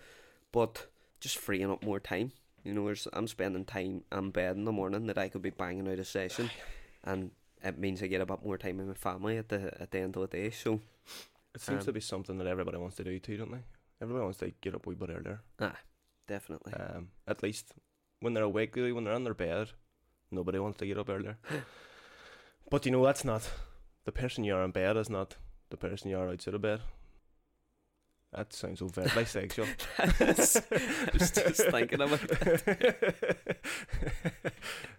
[0.52, 0.86] but
[1.20, 2.32] just freeing up more time.
[2.64, 5.50] You know, there's, I'm spending time in bed in the morning that I could be
[5.50, 6.50] banging out a session,
[7.04, 7.30] and
[7.62, 9.98] it means I get a bit more time with my family at the at the
[9.98, 10.50] end of the day.
[10.50, 10.80] So
[11.54, 13.62] It seems Um, to be something that everybody wants to do too, don't they?
[14.00, 15.40] Everybody wants to get up a wee bit earlier.
[16.26, 17.72] Definitely, Um, at least
[18.20, 19.70] when they're awake, really, when they're on their bed,
[20.30, 21.38] nobody wants to get up earlier.
[22.70, 23.50] but you know, that's not
[24.04, 25.36] the person you are in bed is not
[25.70, 26.80] the person you are outside of bed.
[28.32, 29.66] That sounds overtly sexual.
[30.18, 32.20] That's- I was just thinking about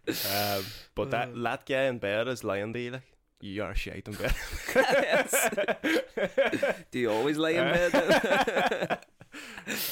[0.07, 0.63] um,
[0.95, 1.41] but that Uh.
[1.43, 3.01] that guy in bed is lying to you like
[3.41, 4.33] you are shite in bed.
[6.91, 8.99] Do you always lay in bed?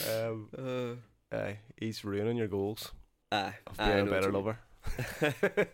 [0.10, 0.93] um, uh,
[1.84, 2.92] he's ruining your goals
[3.32, 4.58] aye, of aye, I being a better lover.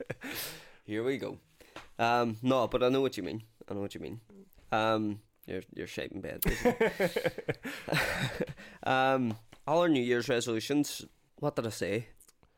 [0.84, 1.38] Here we go.
[1.97, 3.43] Um, no, but I know what you mean.
[3.70, 4.20] I know what you mean.
[4.72, 6.43] Um, you're you're shaping bed.
[8.84, 9.38] um,
[9.68, 11.05] all our New Year's resolutions.
[11.39, 12.07] What did I say?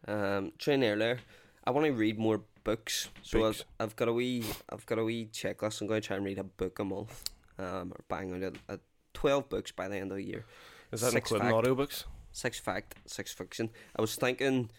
[0.08, 1.20] Um, train earlier.
[1.66, 3.10] I want to read more books.
[3.22, 3.66] So Books.
[3.80, 5.82] I've, I've got a wee I've got a wee checklist.
[5.82, 7.30] I'm going to try and read a book a month.
[7.60, 8.80] Um, or bang out a, a
[9.14, 10.46] twelve books by the end of the year.
[10.92, 11.68] Is that Six including fact.
[11.68, 12.04] audiobooks?
[12.32, 13.70] Six fact, six fiction.
[13.96, 14.70] I was thinking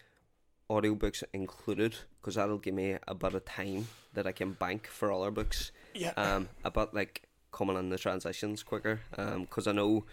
[0.69, 5.11] audiobooks included because that'll give me a bit of time that I can bank for
[5.11, 5.71] other books.
[5.93, 6.13] Yeah.
[6.15, 9.01] Um, about like coming in the transitions quicker.
[9.17, 10.05] Um, because I know,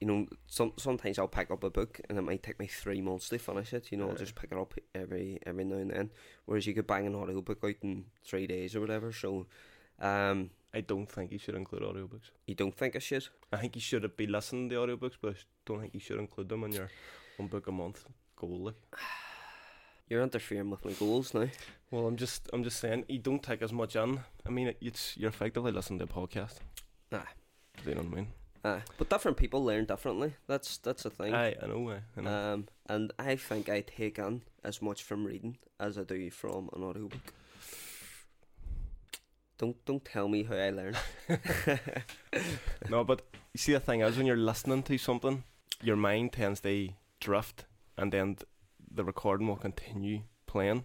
[0.00, 3.00] you know, some sometimes I'll pick up a book and it might take me three
[3.00, 3.90] months to finish it.
[3.90, 6.10] You know, I'll just pick it up every every now and then.
[6.44, 9.12] Whereas you could bang an audiobook out in three days or whatever.
[9.12, 9.46] So,
[10.00, 12.28] um, I don't think you should include audiobooks.
[12.46, 13.26] you don't think I should?
[13.50, 16.50] I think you should be listening to audiobooks, but I don't think you should include
[16.50, 16.90] them in your
[17.38, 18.04] one book a month
[18.36, 18.58] goal.
[18.66, 18.74] Like.
[20.08, 21.48] You're interfering with my goals now.
[21.90, 24.20] Well, I'm just I'm just saying you don't take as much in.
[24.46, 26.58] I mean, it's you're effectively listening to a podcast.
[27.10, 27.26] Ah.
[27.82, 28.28] Do you know what I mean?
[28.62, 30.34] Uh, but different people learn differently.
[30.46, 31.34] That's that's the thing.
[31.34, 31.90] Aye, I know.
[31.90, 32.52] aye, I know.
[32.54, 36.68] Um, and I think I take in as much from reading as I do from
[36.76, 37.32] an audiobook.
[39.58, 40.94] Don't don't tell me how I learn.
[42.90, 43.22] no, but
[43.54, 45.44] you see the thing is when you're listening to something,
[45.82, 46.88] your mind tends to
[47.20, 47.64] drift,
[47.96, 48.36] and then
[48.90, 50.84] the recording will continue playing.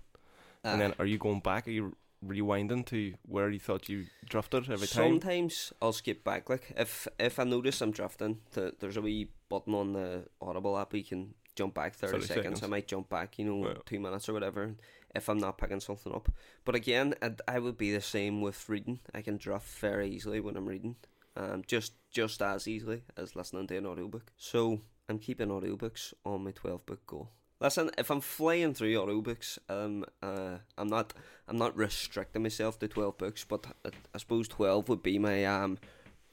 [0.63, 1.67] and then Uh, are you going back?
[1.67, 1.95] Are you
[2.26, 5.19] rewinding to where you thought you drifted every time?
[5.19, 6.49] sometimes I'll skip back.
[6.49, 10.78] Like if if I notice I'm drifting, th- there's a wee button on the Audible
[10.78, 10.93] app.
[10.93, 12.43] You can jump back thirty, 30 seconds.
[12.43, 12.63] seconds.
[12.63, 13.74] I might jump back, you know, Yeah.
[13.86, 14.76] two minutes or whatever.
[15.14, 16.30] If I'm not picking something up,
[16.64, 18.99] but again, I'd, I would be the same with reading.
[19.14, 20.95] I can drift very easily when I'm reading,
[21.36, 24.32] um, just just as easily as listening to an audiobook.
[24.38, 27.30] So I'm keeping audiobooks on my twelve book goal.
[27.59, 31.14] Listen, if I'm flying through audiobooks, um, uh, I'm not,
[31.47, 35.45] I'm not restricting myself to twelve books, but I, I suppose twelve would be my
[35.45, 35.78] um,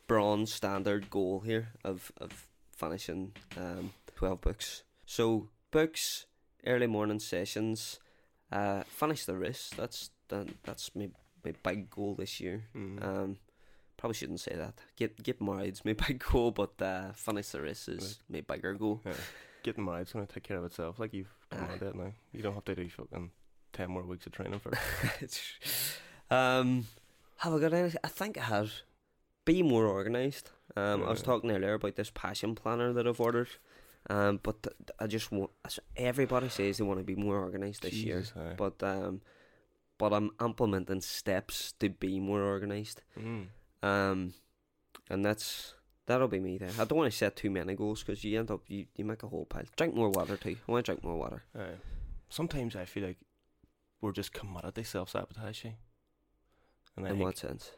[0.06, 4.84] bronze standard goal here of of finishing um twelve books.
[5.04, 6.26] So books,
[6.64, 7.98] early morning sessions,
[8.52, 9.70] uh, finish the race.
[9.76, 11.10] That's that, that's my
[11.44, 12.64] my big goal this year.
[12.76, 13.04] Mm.
[13.04, 13.36] Um,
[13.96, 14.74] probably shouldn't say that.
[14.96, 19.02] Get get married's my big goal, but uh, finish the race is my bigger goal.
[19.04, 19.12] Yeah.
[19.62, 20.98] Getting married's gonna take care of itself.
[20.98, 22.12] Like you've out of it now.
[22.32, 23.30] You don't have to do fucking
[23.72, 24.72] ten more weeks of training for.
[25.20, 25.42] it.
[26.30, 26.86] um,
[27.38, 27.92] have I got any?
[28.02, 28.72] I think I have.
[29.44, 30.50] Be more organised.
[30.76, 33.48] Um, I was talking earlier about this passion planner that I've ordered.
[34.10, 35.50] Um, but th- I just want.
[35.96, 39.20] Everybody says they want to be more organised this year, Jesus, but um,
[39.98, 43.02] but I'm implementing steps to be more organised.
[43.18, 43.48] Mm.
[43.82, 44.34] Um,
[45.10, 45.74] and that's
[46.06, 46.70] that'll be me there.
[46.78, 49.22] I don't want to set too many goals because you end up you, you make
[49.22, 49.64] a whole pile.
[49.76, 50.56] Drink more water too.
[50.66, 51.42] I want to drink more water.
[52.30, 53.18] Sometimes I feel like
[54.00, 55.74] we're just committed to self sabotaging.
[56.96, 57.70] In think what sense?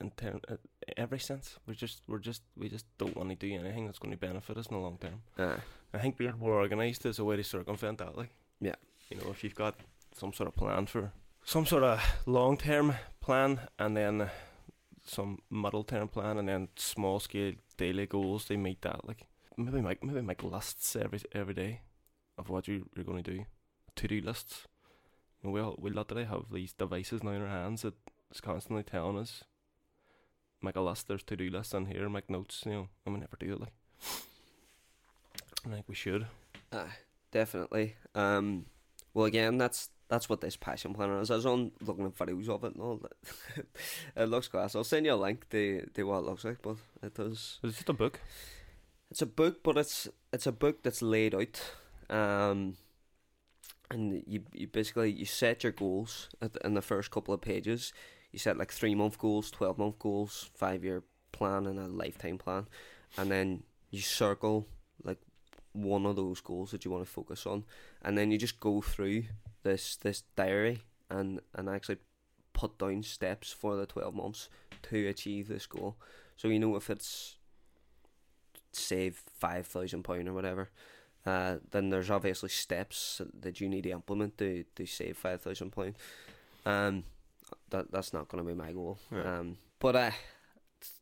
[0.00, 0.56] In term, uh,
[0.96, 4.12] every sense we're just we're just we just don't want to do anything that's going
[4.12, 5.22] to benefit us in the long term.
[5.38, 5.56] Uh,
[5.94, 8.16] I think being more organised is a way to circumvent that.
[8.16, 8.74] Like, Yeah.
[9.10, 9.74] you know, if you've got
[10.14, 11.12] some sort of plan for
[11.44, 14.30] some sort of long term plan and then
[15.04, 19.26] some middle term plan and then small scale daily goals they meet that like
[19.56, 21.80] maybe make maybe make lists every every day
[22.36, 23.44] of what you, you're going to do
[23.96, 24.66] to do lists
[25.42, 27.94] we all, we literally have these devices now in our hands that
[28.30, 29.44] is constantly telling us
[30.62, 33.20] make a list there's to do lists on here make notes you know and we
[33.20, 33.72] never do it like
[35.66, 36.26] I think we should
[36.72, 36.86] Uh,
[37.30, 37.96] definitely.
[38.14, 38.66] Um,
[39.14, 41.30] well, again, that's that's what this passion planner is.
[41.30, 42.98] I was on looking at videos of it and all.
[42.98, 43.66] That.
[44.16, 44.74] it looks class.
[44.74, 47.58] I'll send you a link to, to what it looks like, but it does.
[47.62, 48.20] it's just a book
[49.10, 51.60] It's a book, but it's it's a book that's laid out.
[52.10, 52.76] Um,
[53.90, 57.92] and you you basically you set your goals at in the first couple of pages.
[58.32, 61.02] You set like three month goals, twelve month goals, five year
[61.32, 62.66] plan, and a lifetime plan,
[63.16, 64.66] and then you circle
[65.02, 65.18] like
[65.72, 67.64] one of those goals that you want to focus on,
[68.02, 69.24] and then you just go through
[69.62, 71.98] this this diary and and actually
[72.52, 74.48] put down steps for the twelve months
[74.82, 75.96] to achieve this goal.
[76.36, 77.36] So you know if it's
[78.72, 80.70] save five thousand pound or whatever,
[81.24, 85.70] uh, then there's obviously steps that you need to implement to to save five thousand
[85.70, 85.94] pound.
[86.66, 87.04] Um,
[87.70, 88.98] that that's not going to be my goal.
[89.10, 89.26] Right.
[89.26, 90.10] Um, but uh,
[90.80, 90.92] it's,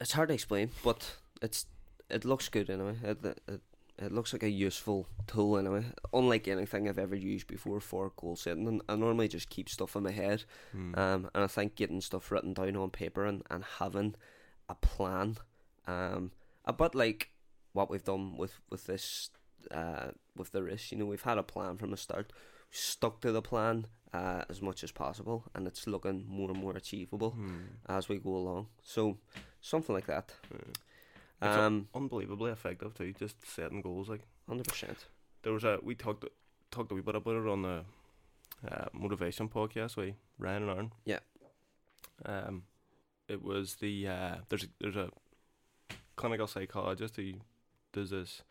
[0.00, 1.66] it's hard to explain, but it's
[2.10, 2.96] it looks good anyway.
[3.02, 3.60] It, it,
[3.98, 5.84] it looks like a useful tool anyway.
[6.12, 9.96] Unlike anything I've ever used before for goal setting, and I normally just keep stuff
[9.96, 10.44] in my head.
[10.72, 10.94] Hmm.
[10.94, 14.14] Um, and I think getting stuff written down on paper and, and having
[14.68, 15.38] a plan,
[15.86, 16.30] um,
[16.64, 17.30] a bit like
[17.72, 19.30] what we've done with with this,
[19.72, 20.92] uh, with the race.
[20.92, 22.32] You know, we've had a plan from the start,
[22.70, 26.76] stuck to the plan uh, as much as possible, and it's looking more and more
[26.76, 27.58] achievable Hmm.
[27.88, 28.68] as we go along.
[28.82, 29.18] So
[29.60, 30.34] something like that.
[31.40, 33.12] A- Um, unbelievably effective too.
[33.12, 35.06] Just setting goals like hundred percent.
[35.42, 36.24] there was a we talked
[36.70, 37.84] talked a wee bit about it on the
[38.68, 40.92] uh, motivation podcast with Ryan and Aaron.
[41.04, 41.20] Yeah.
[42.24, 42.64] Um,
[43.28, 45.10] it was the uh, there's a, there's a
[46.16, 47.34] clinical psychologist who
[47.92, 48.42] does this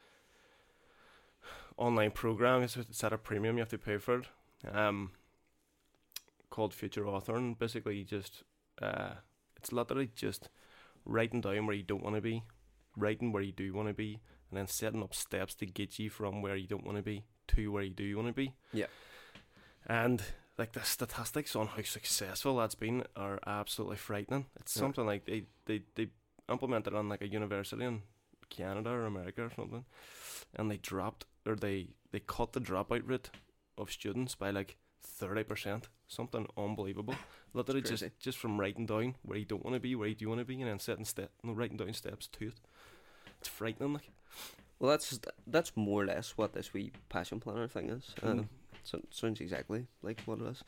[1.78, 2.62] online program.
[2.64, 3.56] It's at a premium.
[3.58, 4.26] You have to pay for it.
[4.74, 5.12] Um,
[6.50, 8.44] called Future Author, and basically just
[8.82, 9.12] uh,
[9.56, 10.50] it's literally just
[11.06, 12.44] writing down where you don't want to be,
[12.96, 14.20] writing where you do want to be,
[14.50, 17.26] and then setting up steps to get you from where you don't want to be
[17.50, 18.54] to where you do want to be.
[18.74, 18.88] Yeah.
[19.86, 20.22] And
[20.58, 24.48] like the statistics on how successful that's been are absolutely frightening.
[24.60, 24.82] It's Yeah.
[24.82, 26.10] something like they, they, they
[26.50, 28.02] implemented on like a university in
[28.50, 29.86] Canada or America or something,
[30.56, 33.30] and they dropped or they they cut the dropout rate
[33.78, 35.88] of students by like thirty percent.
[36.08, 37.16] Something unbelievable.
[37.54, 40.30] Literally just just from writing down where you don't want to be, where you do
[40.30, 42.54] want to be, and then setting step, no, writing down steps to it.
[43.40, 43.94] It's frightening.
[43.94, 44.10] Like
[44.80, 48.12] Well, that's that's more or less what this wee passion planner thing is.
[48.24, 48.48] Uh, Mm.
[48.84, 50.64] so, sounds exactly like what it is,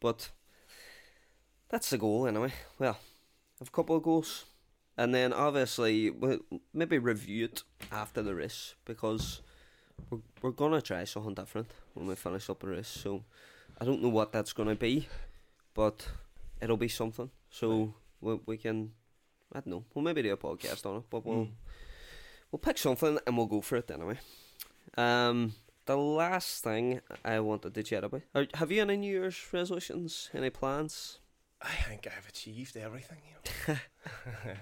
[0.00, 0.30] but
[1.68, 2.52] that's the goal anyway.
[2.78, 2.98] Well,
[3.60, 4.44] I've a couple of goals,
[4.96, 6.38] and then obviously we'll
[6.72, 9.42] maybe review it after the race because
[10.10, 12.88] we're we're gonna try something different when we finish up the race.
[12.88, 13.24] So
[13.80, 15.06] I don't know what that's gonna be,
[15.74, 16.08] but
[16.60, 17.30] it'll be something.
[17.50, 18.92] So we we can
[19.52, 19.84] I don't know.
[19.94, 21.50] We'll maybe do a podcast on it, but we'll Mm.
[22.50, 24.18] we'll pick something and we'll go for it anyway.
[24.96, 28.22] Um, the last thing I wanted to chat about.
[28.34, 30.30] Are, have you any New Year's resolutions?
[30.34, 31.18] Any plans?
[31.62, 33.18] I think I've achieved everything.
[33.26, 33.78] You know.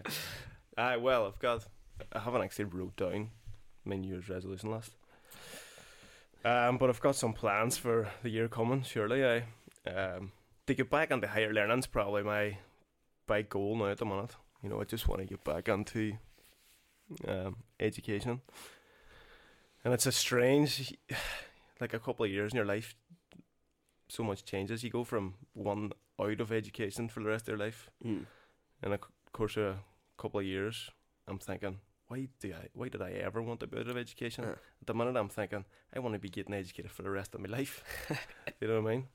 [0.76, 1.64] Aye, well, I've got.
[2.12, 3.30] I haven't actually wrote down
[3.84, 4.96] my New Year's resolution list.
[6.44, 8.82] Um, but I've got some plans for the year coming.
[8.82, 9.44] Surely, I
[9.90, 10.32] um
[10.66, 12.58] to get back into higher learning's probably my
[13.26, 14.36] big goal now at the minute.
[14.62, 16.16] You know, I just want to get back into
[17.26, 18.40] um education,
[19.84, 20.94] and it's a strange,
[21.80, 22.94] like a couple of years in your life.
[24.08, 24.84] So much changes.
[24.84, 28.26] You go from one out of education for the rest of their life Mm.
[28.82, 28.98] in a
[29.32, 29.78] course of a
[30.16, 30.90] couple of years,
[31.26, 32.68] I'm thinking, why do I?
[32.74, 34.44] Why did I ever want to be out of education?
[34.44, 34.48] Uh.
[34.80, 37.40] At the minute, I'm thinking, I want to be getting educated for the rest of
[37.40, 37.82] my life.
[38.60, 39.08] you know what I mean?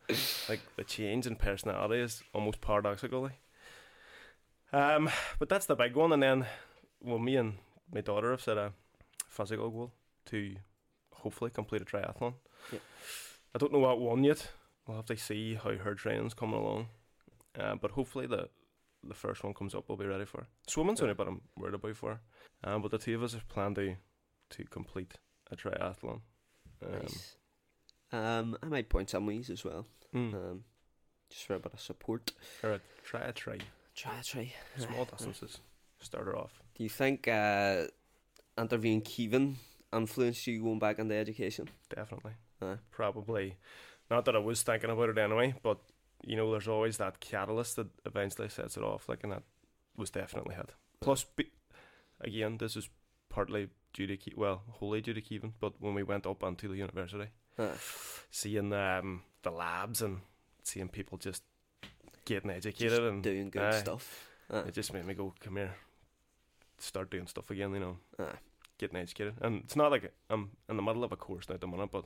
[0.49, 3.21] Like the change in personality is almost paradoxical.
[3.21, 3.39] like.
[4.73, 6.45] Um, but that's the big one, and then,
[7.01, 7.53] well, me and
[7.93, 8.71] my daughter have set a
[9.27, 9.91] physical goal
[10.27, 10.55] to
[11.13, 12.33] hopefully complete a triathlon.
[12.71, 12.79] Yeah.
[13.55, 14.47] I don't know what one yet.
[14.89, 16.87] We'll have to see how her training's coming along.
[17.57, 18.49] Uh, but hopefully the
[19.03, 20.47] the first one comes up, we'll be ready for.
[20.67, 21.03] Swimming's Yeah.
[21.03, 22.19] only, but I'm worried about for.
[22.63, 23.95] Um, but the two of us have planned to
[24.49, 25.13] to complete
[25.51, 26.21] a triathlon.
[26.83, 27.35] Um, Nice.
[28.11, 29.85] Um, I might point some ways as well.
[30.11, 30.63] mm, Um,
[31.29, 32.31] just for a bit of support.
[32.63, 33.59] all right, try a try.
[33.93, 34.53] Try, a try.
[34.75, 35.59] Small distances.
[36.01, 36.63] Start her off.
[36.73, 37.85] Do you think uh,
[38.57, 39.57] interviewing Kevin
[39.93, 41.69] influenced you going back into education?
[41.89, 42.31] Definitely.
[42.61, 42.77] Aye.
[42.89, 43.55] Probably.
[44.09, 45.79] Not that I was thinking about it anyway, but
[46.25, 49.07] you know, there's always that catalyst that eventually sets it off.
[49.07, 49.43] Like, and that
[49.95, 50.71] was definitely it.
[50.99, 51.51] Plus, be,
[52.21, 52.89] again, this is
[53.29, 55.53] partly due to Ke- well, wholly due to Kevin.
[55.59, 57.29] But when we went up onto the university,
[58.31, 60.19] seeing um, the labs and
[60.63, 61.43] seeing people just
[62.25, 64.27] getting educated just and doing good aye, stuff.
[64.51, 65.75] Ah, it just made me go, come here,
[66.77, 67.73] start doing stuff again.
[67.73, 67.97] You know,
[68.77, 69.35] getting educated.
[69.41, 71.91] And it's not like I'm in the middle of a course now at the minute,
[71.91, 72.05] but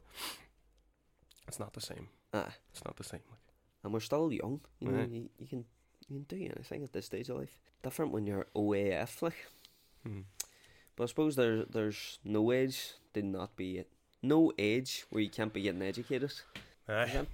[1.48, 2.08] it's not the same.
[2.34, 2.52] Ah.
[2.72, 3.22] It's not the same.
[3.84, 4.62] and we're still young.
[4.80, 5.10] You know, Right.
[5.10, 5.66] you, you can
[6.10, 7.58] you can do anything at this stage of life.
[7.82, 9.36] Different when you're OAF, like.
[10.06, 10.22] Hmm.
[10.96, 13.90] But I suppose there there's no age to not be it.
[14.22, 16.32] No age where you can't be getting educated.
[16.88, 17.26] Aye.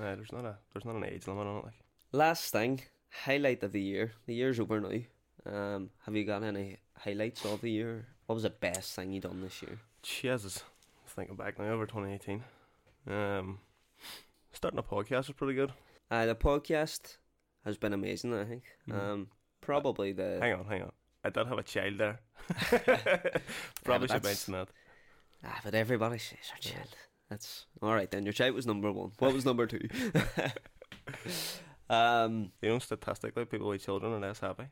[0.00, 1.64] Aye, there's not a there's not an age limit on it.
[1.64, 1.74] Like
[2.12, 2.82] Last thing,
[3.24, 4.12] highlight of the year.
[4.26, 5.00] The year's over now.
[5.46, 8.06] Um, have you got any highlights of the year?
[8.26, 9.78] What was the best thing you done this year?
[10.02, 10.62] Jesus,
[11.06, 12.42] thinking back now over 2018.
[13.08, 13.58] Um,
[14.52, 15.72] starting a podcast was pretty good.
[16.10, 17.18] Uh, the podcast
[17.64, 18.34] has been amazing.
[18.34, 18.62] I think.
[18.88, 18.94] Mhm.
[19.00, 19.28] Um,
[19.60, 20.92] probably the Hang on, hang on.
[21.24, 22.20] I did have a child there.
[23.84, 24.68] Probably should that's- mention that.
[25.44, 26.94] ah, but everybody says our child.
[27.30, 28.10] That's all right.
[28.10, 29.12] Then your child was number one.
[29.18, 29.80] What was number two?
[31.90, 34.64] um, You know, statistically, people with children are less happy.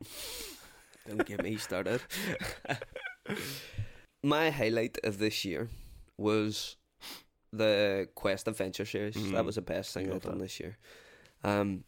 [1.08, 2.02] Don't get me started.
[4.22, 5.70] My highlight of this year
[6.18, 6.76] was
[7.52, 9.14] the Quest Adventure series.
[9.14, 9.44] That Mhm.
[9.46, 10.44] was the best thing I've done that.
[10.44, 10.78] this year.
[11.44, 11.84] Um,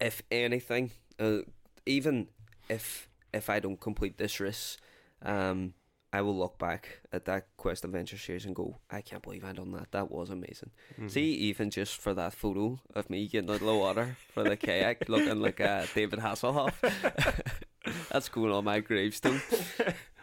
[0.00, 1.40] if anything, uh,
[1.86, 2.28] even
[2.68, 4.76] if if I don't complete this race,
[5.22, 5.74] um,
[6.12, 9.52] I will look back at that Quest Adventure series and go, I can't believe I
[9.52, 9.90] done that.
[9.90, 10.70] That was amazing.
[11.00, 11.10] Mhm.
[11.10, 14.56] See, even just for that photo of me getting out of the water for the
[14.56, 16.74] kayak, looking like uh, David Hasselhoff,
[18.10, 19.42] that's going on my gravestone.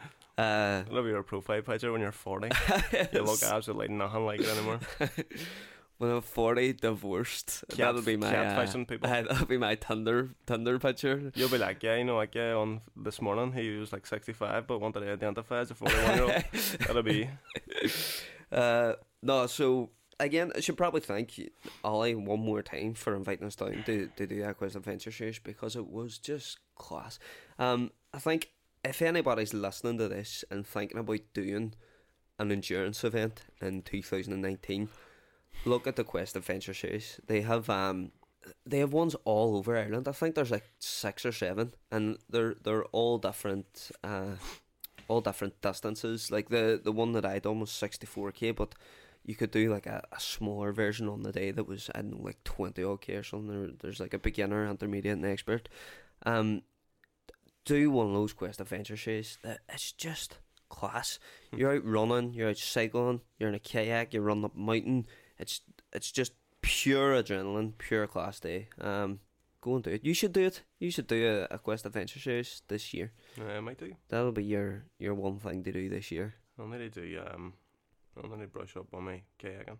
[0.41, 2.49] Uh, be your profile picture when you're 40.
[3.13, 4.79] You look absolutely nothing like it anymore.
[5.97, 9.09] when I'm 40, divorced, Cat- that'll be my uh, people.
[9.09, 11.31] uh, that'll be my Tinder Tinder picture.
[11.35, 14.67] You'll be like, yeah, you know, like, yeah, on this morning he was like 65
[14.67, 16.43] but wanted to identify as a 41 year old.
[16.79, 17.29] That'll be.
[18.51, 21.39] uh, no, so again, I should probably thank
[21.83, 25.39] Ollie one more time for inviting us down to, to do that Quest Adventure series
[25.39, 27.19] because it was just class.
[27.59, 28.49] Um, I think
[28.83, 31.73] if anybody's listening to this and thinking about doing
[32.39, 34.89] an endurance event in 2019,
[35.65, 37.19] look at the Quest Adventure series.
[37.27, 38.11] They have um,
[38.65, 40.07] they have ones all over Ireland.
[40.07, 43.91] I think there's like six or seven, and they're they're all different.
[44.03, 44.35] Uh,
[45.07, 46.31] all different distances.
[46.31, 48.73] Like the the one that I done was sixty four k, but
[49.25, 52.11] you could do like a, a smaller version on the day that was I don't
[52.11, 53.49] know like twenty odd k or something.
[53.49, 55.67] There, there's like a beginner, intermediate, and expert.
[56.25, 56.61] Um,
[57.65, 59.37] do one of those quest adventure shows.
[59.43, 60.37] That it's just
[60.69, 61.19] class.
[61.51, 61.57] Hmm.
[61.59, 65.05] You're out running, you're out cycling, you're in a kayak, you're running up a mountain.
[65.37, 65.61] It's
[65.93, 68.69] it's just pure adrenaline, pure class day.
[68.79, 69.19] Um,
[69.61, 70.05] go and do it.
[70.05, 70.61] You should do it.
[70.79, 73.11] You should do a, a quest adventure series this year.
[73.39, 73.93] I might do.
[74.09, 76.35] That'll be your your one thing to do this year.
[76.59, 77.53] I'll need to do, um,
[78.17, 79.77] I'll need to brush up on my kayaking.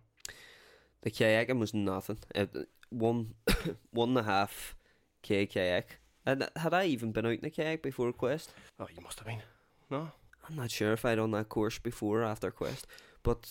[1.02, 2.20] The kayaking was nothing.
[2.36, 2.46] Uh,
[2.90, 3.34] one
[3.92, 4.76] one and a half
[5.22, 6.00] k kayak.
[6.26, 8.51] And had I even been out in the kayak before Quest?
[8.80, 9.41] Oh, you must have been.
[9.89, 10.11] No?
[10.47, 12.88] I'm not sure if I'd done that course before or after Quest,
[13.24, 13.49] but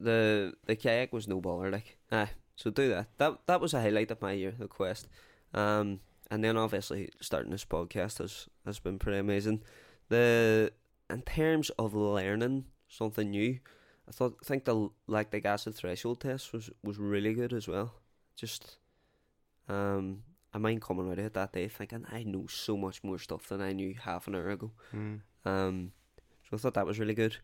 [0.00, 1.70] the the kayak was no bother.
[1.70, 3.06] Like, ah, so do that.
[3.18, 5.08] That that was a highlight of my year, the Quest.
[5.54, 6.00] Um,
[6.30, 9.62] and then obviously starting this podcast has has been pretty amazing.
[10.08, 10.72] The
[11.10, 13.60] in terms of learning something new,
[14.08, 17.94] I thought think the lactic acid threshold test was was really good as well.
[18.36, 18.78] Just
[19.68, 20.22] um.
[20.58, 23.48] I mind coming out of it that day thinking I know so much more stuff
[23.48, 24.72] than I knew half an hour ago.
[24.94, 25.20] Mm.
[25.44, 25.92] Um,
[26.42, 27.36] so I thought that was really good.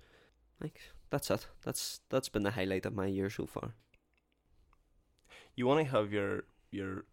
[0.61, 1.47] Like that's it.
[1.65, 3.75] That's that's been the highlight of my year so far.
[5.55, 7.05] You want to have your your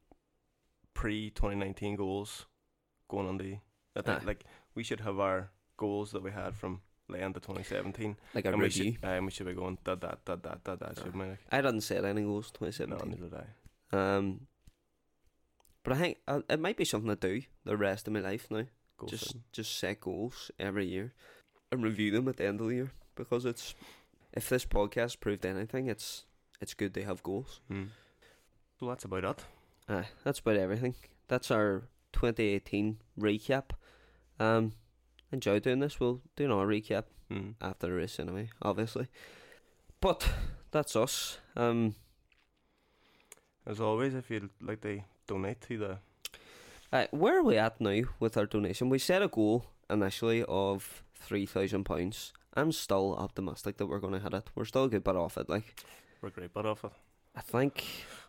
[0.95, 2.47] pre 2019 goals
[3.07, 3.57] going on the.
[3.95, 4.25] I think, Aye.
[4.25, 6.79] like, we should have our goals that we had from
[7.09, 8.15] the end of 2017.
[8.33, 10.55] Like a and we should, uh, and we should be going, da da da da
[10.63, 11.25] da da, we?
[11.51, 14.17] I didn't set any goals twenty no, neither did I.
[14.17, 14.47] Um,
[15.83, 18.47] but I think uh, it might be something to do the rest of my life
[18.49, 18.65] now.
[18.97, 19.43] Goal just setting.
[19.51, 21.13] just set goals every year
[21.71, 23.73] and review them at the end of the year because it's
[24.33, 26.25] if this podcast proved anything, it's
[26.59, 27.59] it's good to have goals.
[27.71, 27.87] Mm.
[28.79, 29.43] So that's about it.
[29.89, 30.95] Uh, that's about everything.
[31.27, 33.71] That's our 2018 recap.
[34.39, 34.73] Um,
[35.31, 35.99] enjoy doing this.
[35.99, 37.55] We'll do another recap Mm.
[37.61, 39.07] after the race anyway, obviously.
[40.01, 40.27] But
[40.71, 41.37] that's us.
[41.55, 41.95] Um,
[43.65, 45.97] As always, if you'd like to donate to the
[46.93, 48.89] uh, where are we at now with our donation?
[48.89, 52.33] We set a goal initially of three thousand pounds.
[52.53, 54.49] I'm still optimistic that we're going to hit it.
[54.55, 55.47] We're still a good bit off it.
[55.47, 55.85] Like
[56.21, 56.91] we're great bit off it.
[57.35, 57.85] I think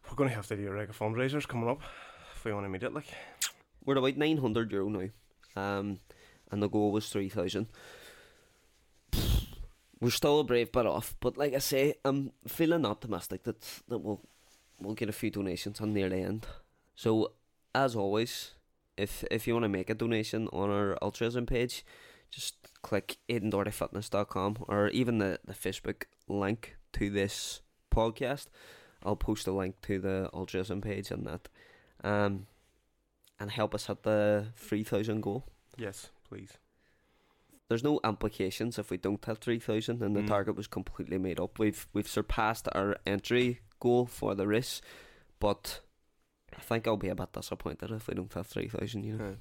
[0.08, 1.80] we're gonna have to do a fundraisers coming up
[2.36, 2.94] if we want to meet it.
[2.94, 3.06] Like,
[3.84, 5.08] We're about nine hundred euro now,
[5.56, 5.98] um,
[6.50, 7.66] and the goal was three thousand.
[10.00, 13.98] We're still a brave bit off, but like I say, I'm feeling optimistic that that
[13.98, 14.20] we'll
[14.80, 16.46] we'll get a few donations on near the end.
[16.94, 17.32] So
[17.74, 18.52] as always,
[18.96, 21.84] if if you want to make a donation on our altruism page,
[22.30, 27.60] just click aidendohertyfitness.com or even the, the Facebook link to this
[27.94, 28.46] podcast.
[29.04, 31.48] I'll post a link to the altruism page and that.
[32.04, 32.46] Um,
[33.40, 35.44] and help us hit the 3000 goal.
[35.76, 36.58] yes, please.
[37.68, 40.26] There's no implications if we don't hit 3000 and the Mm.
[40.28, 41.58] target was completely made up.
[41.58, 44.82] We've we've surpassed our entry goal for the race,
[45.40, 45.80] but
[46.56, 49.24] I think I'll be a bit disappointed if we don't hit 3000, you know.
[49.30, 49.34] Yeah.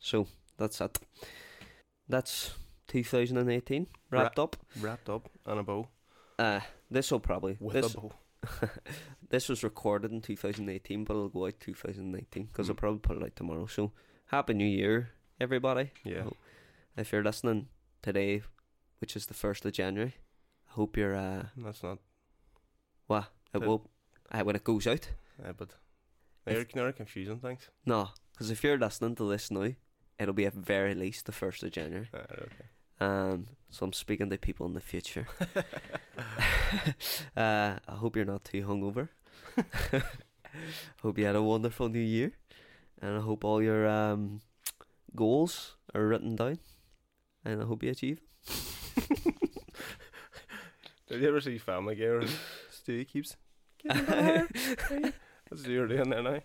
[0.00, 0.26] So,
[0.56, 0.98] that's it.
[2.08, 2.54] That's
[2.88, 4.56] 2018 wrapped up.
[4.80, 5.88] Wrapped up and a bow
[6.38, 8.12] Uh, this will probably with this a bow.
[9.30, 12.78] this was recorded in 2018, but it'll go out 2019 because I'll Mm.
[12.78, 13.66] probably put it out tomorrow.
[13.66, 13.92] So,
[14.26, 15.90] happy New Year, everybody!
[16.04, 16.28] Yeah.
[16.96, 17.68] If you're listening
[18.02, 18.42] today,
[19.00, 20.14] which is the first of January,
[20.70, 21.98] I hope you're uh, That's not.
[23.08, 23.90] what it will
[24.30, 25.10] uh, when it goes out.
[25.44, 25.70] Uh, but
[26.46, 27.68] they're, they're confusing things.
[27.84, 29.70] No, because if you're listening to this now,
[30.18, 32.08] it'll be at very least the first of January.
[32.14, 32.66] Uh, okay.
[32.98, 35.26] Um, so I'm speaking to people in the future.
[37.36, 39.08] uh, I hope you're not too hungover.
[41.02, 42.32] hope you had a wonderful new year,
[43.02, 44.40] and I hope all your um,
[45.14, 46.58] goals are written down,
[47.44, 48.20] and I hope you achieve.
[51.08, 52.26] Did you ever see Family Guy?
[52.72, 53.36] Stewie keeps.
[53.82, 55.12] getting better?
[55.50, 56.40] That's what you're doing there now.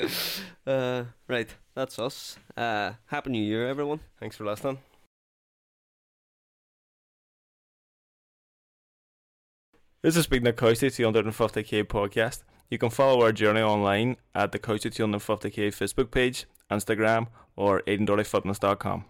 [0.72, 2.38] uh, right, that's us.
[2.56, 4.00] Uh, happy New Year, everyone.
[4.20, 4.80] Thanks for listening.
[10.04, 12.44] This has been the Couch to 250k podcast.
[12.70, 17.82] You can follow our journey online at the Couch to 250k Facebook page, Instagram, or
[17.82, 19.06] aidendohertyfitness.com.